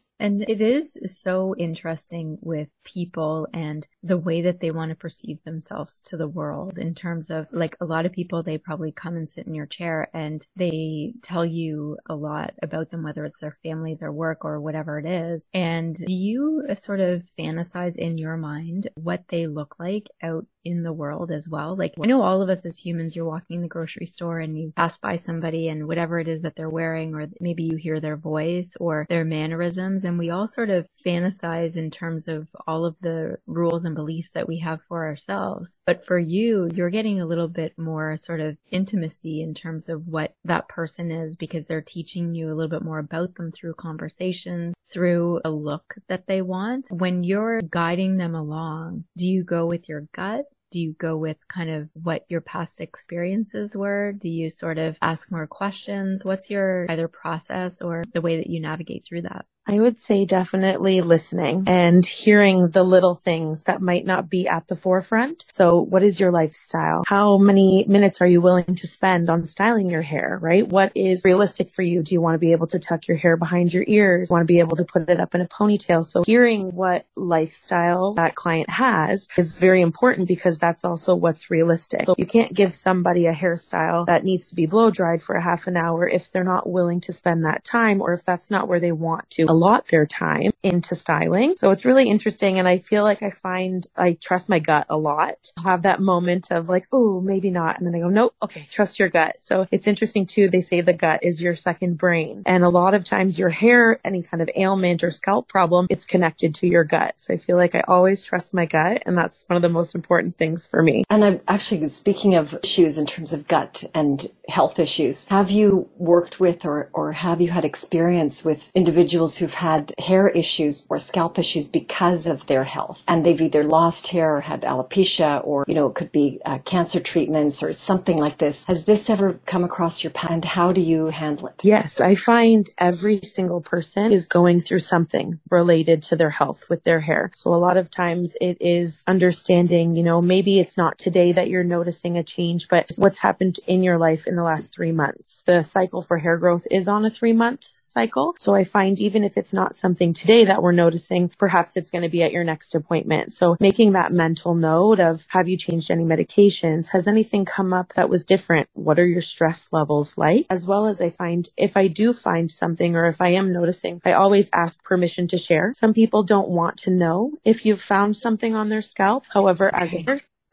And 0.21 0.43
it 0.47 0.61
is 0.61 0.97
so 1.07 1.55
interesting 1.57 2.37
with 2.41 2.67
people 2.83 3.47
and 3.53 3.87
the 4.03 4.19
way 4.19 4.43
that 4.43 4.59
they 4.59 4.69
want 4.69 4.89
to 4.89 4.95
perceive 4.95 5.39
themselves 5.43 5.99
to 6.05 6.17
the 6.17 6.27
world 6.27 6.77
in 6.77 6.93
terms 6.93 7.31
of 7.31 7.47
like 7.51 7.75
a 7.81 7.85
lot 7.85 8.05
of 8.05 8.11
people, 8.11 8.43
they 8.43 8.59
probably 8.59 8.91
come 8.91 9.15
and 9.15 9.29
sit 9.29 9.47
in 9.47 9.55
your 9.55 9.65
chair 9.65 10.09
and 10.13 10.45
they 10.55 11.13
tell 11.23 11.43
you 11.43 11.97
a 12.07 12.13
lot 12.15 12.53
about 12.61 12.91
them, 12.91 13.01
whether 13.01 13.25
it's 13.25 13.39
their 13.39 13.57
family, 13.63 13.95
their 13.95 14.11
work, 14.11 14.45
or 14.45 14.61
whatever 14.61 14.99
it 14.99 15.07
is. 15.07 15.47
And 15.55 15.95
do 15.95 16.13
you 16.13 16.65
sort 16.77 16.99
of 16.99 17.23
fantasize 17.37 17.95
in 17.95 18.19
your 18.19 18.37
mind 18.37 18.89
what 18.93 19.23
they 19.29 19.47
look 19.47 19.75
like 19.79 20.05
out 20.21 20.45
in 20.63 20.83
the 20.83 20.93
world 20.93 21.31
as 21.31 21.47
well. 21.49 21.75
Like 21.75 21.93
I 22.01 22.05
know 22.05 22.21
all 22.21 22.41
of 22.41 22.49
us 22.49 22.65
as 22.65 22.77
humans, 22.77 23.15
you're 23.15 23.25
walking 23.25 23.57
in 23.57 23.61
the 23.61 23.67
grocery 23.67 24.05
store 24.05 24.39
and 24.39 24.57
you 24.57 24.73
pass 24.75 24.97
by 24.97 25.17
somebody 25.17 25.67
and 25.69 25.87
whatever 25.87 26.19
it 26.19 26.27
is 26.27 26.41
that 26.41 26.55
they're 26.55 26.69
wearing, 26.69 27.13
or 27.15 27.27
maybe 27.39 27.63
you 27.63 27.77
hear 27.77 27.99
their 27.99 28.17
voice 28.17 28.75
or 28.79 29.05
their 29.09 29.25
mannerisms. 29.25 30.03
And 30.03 30.10
we 30.17 30.29
all 30.29 30.47
sort 30.47 30.69
of 30.69 30.87
fantasize 31.05 31.75
in 31.75 31.89
terms 31.89 32.27
of 32.27 32.47
all 32.67 32.85
of 32.85 32.95
the 33.01 33.37
rules 33.47 33.83
and 33.83 33.95
beliefs 33.95 34.31
that 34.31 34.47
we 34.47 34.59
have 34.59 34.79
for 34.87 35.05
ourselves. 35.05 35.73
But 35.85 36.05
for 36.05 36.17
you, 36.19 36.69
you're 36.73 36.89
getting 36.89 37.19
a 37.21 37.25
little 37.25 37.47
bit 37.47 37.77
more 37.77 38.17
sort 38.17 38.39
of 38.39 38.57
intimacy 38.69 39.41
in 39.41 39.53
terms 39.53 39.89
of 39.89 40.07
what 40.07 40.33
that 40.45 40.67
person 40.67 41.11
is 41.11 41.35
because 41.35 41.65
they're 41.65 41.81
teaching 41.81 42.35
you 42.35 42.47
a 42.47 42.55
little 42.55 42.69
bit 42.69 42.83
more 42.83 42.99
about 42.99 43.35
them 43.35 43.51
through 43.51 43.73
conversations, 43.75 44.73
through 44.91 45.41
a 45.45 45.49
look 45.49 45.95
that 46.07 46.27
they 46.27 46.41
want. 46.41 46.87
When 46.89 47.23
you're 47.23 47.61
guiding 47.61 48.17
them 48.17 48.35
along, 48.35 49.05
do 49.17 49.27
you 49.27 49.43
go 49.43 49.65
with 49.65 49.87
your 49.87 50.07
gut? 50.13 50.45
Do 50.71 50.79
you 50.79 50.93
go 50.93 51.17
with 51.17 51.35
kind 51.49 51.69
of 51.69 51.89
what 51.93 52.23
your 52.29 52.39
past 52.39 52.79
experiences 52.79 53.75
were? 53.75 54.13
Do 54.13 54.29
you 54.29 54.49
sort 54.49 54.77
of 54.77 54.95
ask 55.01 55.29
more 55.29 55.45
questions? 55.45 56.23
What's 56.23 56.49
your 56.49 56.85
either 56.89 57.09
process 57.09 57.81
or 57.81 58.03
the 58.13 58.21
way 58.21 58.37
that 58.37 58.49
you 58.49 58.61
navigate 58.61 59.05
through 59.05 59.23
that? 59.23 59.45
I 59.71 59.79
would 59.79 59.99
say 59.99 60.25
definitely 60.25 60.99
listening 60.99 61.63
and 61.65 62.05
hearing 62.05 62.71
the 62.71 62.83
little 62.83 63.15
things 63.15 63.63
that 63.63 63.81
might 63.81 64.05
not 64.05 64.29
be 64.29 64.45
at 64.45 64.67
the 64.67 64.75
forefront. 64.75 65.45
So 65.49 65.79
what 65.79 66.03
is 66.03 66.19
your 66.19 66.29
lifestyle? 66.29 67.03
How 67.07 67.37
many 67.37 67.85
minutes 67.87 68.19
are 68.19 68.27
you 68.27 68.41
willing 68.41 68.75
to 68.75 68.87
spend 68.87 69.29
on 69.29 69.45
styling 69.45 69.89
your 69.89 70.01
hair, 70.01 70.37
right? 70.41 70.67
What 70.67 70.91
is 70.93 71.23
realistic 71.23 71.69
for 71.69 71.83
you? 71.83 72.03
Do 72.03 72.13
you 72.13 72.19
want 72.19 72.35
to 72.35 72.39
be 72.39 72.51
able 72.51 72.67
to 72.67 72.79
tuck 72.79 73.07
your 73.07 73.15
hair 73.15 73.37
behind 73.37 73.73
your 73.73 73.85
ears? 73.87 74.29
Want 74.29 74.41
to 74.41 74.53
be 74.53 74.59
able 74.59 74.75
to 74.75 74.83
put 74.83 75.09
it 75.09 75.21
up 75.21 75.33
in 75.35 75.39
a 75.39 75.47
ponytail? 75.47 76.05
So 76.05 76.23
hearing 76.23 76.75
what 76.75 77.05
lifestyle 77.15 78.13
that 78.15 78.35
client 78.35 78.69
has 78.69 79.29
is 79.37 79.57
very 79.57 79.79
important 79.79 80.27
because 80.27 80.57
that's 80.57 80.83
also 80.83 81.15
what's 81.15 81.49
realistic. 81.49 82.07
So 82.07 82.15
you 82.17 82.25
can't 82.25 82.53
give 82.53 82.75
somebody 82.75 83.25
a 83.25 83.33
hairstyle 83.33 84.05
that 84.07 84.25
needs 84.25 84.49
to 84.49 84.55
be 84.55 84.65
blow 84.65 84.91
dried 84.91 85.23
for 85.23 85.35
a 85.35 85.41
half 85.41 85.67
an 85.67 85.77
hour 85.77 86.09
if 86.09 86.29
they're 86.29 86.43
not 86.43 86.69
willing 86.69 86.99
to 87.01 87.13
spend 87.13 87.45
that 87.45 87.63
time 87.63 88.01
or 88.01 88.11
if 88.11 88.25
that's 88.25 88.51
not 88.51 88.67
where 88.67 88.81
they 88.81 88.91
want 88.91 89.29
to 89.31 89.60
allot 89.61 89.87
their 89.89 90.07
time 90.07 90.51
into 90.63 90.95
styling. 90.95 91.55
So 91.55 91.69
it's 91.69 91.85
really 91.85 92.09
interesting. 92.09 92.57
And 92.57 92.67
I 92.67 92.79
feel 92.79 93.03
like 93.03 93.21
I 93.21 93.29
find 93.29 93.85
I 93.95 94.17
trust 94.19 94.49
my 94.49 94.57
gut 94.57 94.87
a 94.89 94.97
lot. 94.97 95.35
Have 95.63 95.83
that 95.83 96.01
moment 96.01 96.49
of 96.49 96.67
like, 96.67 96.87
oh, 96.91 97.21
maybe 97.21 97.51
not. 97.51 97.77
And 97.77 97.85
then 97.85 97.93
I 97.93 97.99
go, 97.99 98.09
nope. 98.09 98.33
Okay. 98.41 98.67
Trust 98.71 98.97
your 98.97 99.09
gut. 99.09 99.35
So 99.39 99.67
it's 99.71 99.85
interesting 99.85 100.25
too. 100.25 100.49
They 100.49 100.61
say 100.61 100.81
the 100.81 100.93
gut 100.93 101.19
is 101.21 101.41
your 101.41 101.55
second 101.55 101.99
brain. 101.99 102.41
And 102.47 102.63
a 102.63 102.69
lot 102.69 102.95
of 102.95 103.05
times 103.05 103.37
your 103.37 103.49
hair, 103.49 103.99
any 104.03 104.23
kind 104.23 104.41
of 104.41 104.49
ailment 104.55 105.03
or 105.03 105.11
scalp 105.11 105.47
problem, 105.47 105.85
it's 105.91 106.07
connected 106.07 106.55
to 106.55 106.67
your 106.67 106.83
gut. 106.83 107.13
So 107.17 107.33
I 107.35 107.37
feel 107.37 107.57
like 107.57 107.75
I 107.75 107.83
always 107.87 108.23
trust 108.23 108.55
my 108.55 108.65
gut. 108.65 109.03
And 109.05 109.15
that's 109.15 109.45
one 109.45 109.57
of 109.57 109.61
the 109.61 109.69
most 109.69 109.93
important 109.93 110.37
things 110.37 110.65
for 110.65 110.81
me. 110.81 111.03
And 111.09 111.23
I'm 111.23 111.39
actually 111.47 111.87
speaking 111.89 112.33
of 112.33 112.57
issues 112.63 112.97
in 112.97 113.05
terms 113.05 113.31
of 113.31 113.47
gut 113.47 113.83
and 113.93 114.27
health 114.49 114.79
issues. 114.79 115.27
Have 115.27 115.51
you 115.51 115.87
worked 115.97 116.39
with 116.39 116.65
or, 116.65 116.89
or 116.93 117.11
have 117.11 117.41
you 117.41 117.51
had 117.51 117.63
experience 117.63 118.43
with 118.43 118.63
individuals 118.73 119.37
who've 119.41 119.53
had 119.53 119.93
hair 119.99 120.29
issues 120.29 120.87
or 120.89 120.97
scalp 120.97 121.37
issues 121.37 121.67
because 121.67 122.27
of 122.27 122.47
their 122.47 122.63
health. 122.63 123.01
And 123.07 123.25
they've 123.25 123.41
either 123.41 123.63
lost 123.63 124.07
hair 124.07 124.37
or 124.37 124.41
had 124.41 124.61
alopecia 124.61 125.45
or, 125.45 125.65
you 125.67 125.75
know, 125.75 125.87
it 125.87 125.95
could 125.95 126.11
be 126.11 126.39
uh, 126.45 126.59
cancer 126.59 126.99
treatments 126.99 127.61
or 127.61 127.73
something 127.73 128.17
like 128.17 128.37
this. 128.37 128.63
Has 128.65 128.85
this 128.85 129.09
ever 129.09 129.39
come 129.45 129.63
across 129.63 130.03
your 130.03 130.11
path 130.11 130.31
and 130.31 130.45
how 130.45 130.69
do 130.69 130.79
you 130.79 131.07
handle 131.07 131.47
it? 131.47 131.55
Yes, 131.63 131.99
I 131.99 132.15
find 132.15 132.69
every 132.77 133.19
single 133.23 133.61
person 133.61 134.11
is 134.11 134.25
going 134.25 134.61
through 134.61 134.79
something 134.79 135.39
related 135.49 136.01
to 136.03 136.15
their 136.15 136.29
health 136.29 136.69
with 136.69 136.83
their 136.83 137.01
hair. 137.01 137.31
So 137.35 137.53
a 137.53 137.55
lot 137.55 137.77
of 137.77 137.89
times 137.91 138.37
it 138.39 138.57
is 138.61 139.03
understanding, 139.07 139.95
you 139.95 140.03
know, 140.03 140.21
maybe 140.21 140.59
it's 140.59 140.77
not 140.77 140.97
today 140.97 141.31
that 141.31 141.49
you're 141.49 141.63
noticing 141.63 142.17
a 142.17 142.23
change, 142.23 142.67
but 142.69 142.91
what's 142.97 143.19
happened 143.19 143.59
in 143.65 143.83
your 143.83 143.97
life 143.97 144.27
in 144.27 144.35
the 144.35 144.43
last 144.43 144.73
three 144.73 144.91
months. 144.91 145.43
The 145.45 145.63
cycle 145.63 146.01
for 146.01 146.19
hair 146.19 146.37
growth 146.37 146.67
is 146.69 146.87
on 146.87 147.05
a 147.05 147.09
three 147.09 147.33
month 147.33 147.65
cycle. 147.79 148.35
So 148.37 148.55
I 148.55 148.63
find 148.63 148.99
even 148.99 149.23
if 149.23 149.30
it's 149.37 149.53
not 149.53 149.75
something 149.77 150.13
today 150.13 150.45
that 150.45 150.61
we're 150.61 150.71
noticing, 150.71 151.29
perhaps 151.37 151.77
it's 151.77 151.91
going 151.91 152.03
to 152.03 152.09
be 152.09 152.23
at 152.23 152.31
your 152.31 152.43
next 152.43 152.75
appointment. 152.75 153.33
So 153.33 153.57
making 153.59 153.93
that 153.93 154.13
mental 154.13 154.55
note 154.55 154.99
of 154.99 155.25
have 155.29 155.47
you 155.47 155.57
changed 155.57 155.91
any 155.91 156.03
medications? 156.03 156.89
Has 156.89 157.07
anything 157.07 157.45
come 157.45 157.73
up 157.73 157.93
that 157.95 158.09
was 158.09 158.25
different? 158.25 158.69
What 158.73 158.99
are 158.99 159.05
your 159.05 159.21
stress 159.21 159.67
levels 159.71 160.17
like? 160.17 160.45
As 160.49 160.67
well 160.67 160.87
as 160.87 161.01
I 161.01 161.09
find 161.09 161.49
if 161.57 161.77
I 161.77 161.87
do 161.87 162.13
find 162.13 162.51
something 162.51 162.95
or 162.95 163.05
if 163.05 163.21
I 163.21 163.29
am 163.29 163.53
noticing, 163.53 164.01
I 164.05 164.13
always 164.13 164.49
ask 164.53 164.83
permission 164.83 165.27
to 165.29 165.37
share. 165.37 165.73
Some 165.75 165.93
people 165.93 166.23
don't 166.23 166.49
want 166.49 166.77
to 166.79 166.91
know 166.91 167.33
if 167.45 167.65
you've 167.65 167.81
found 167.81 168.17
something 168.17 168.55
on 168.55 168.69
their 168.69 168.81
scalp. 168.81 169.25
However, 169.33 169.73
as 169.73 169.93
a 169.93 170.05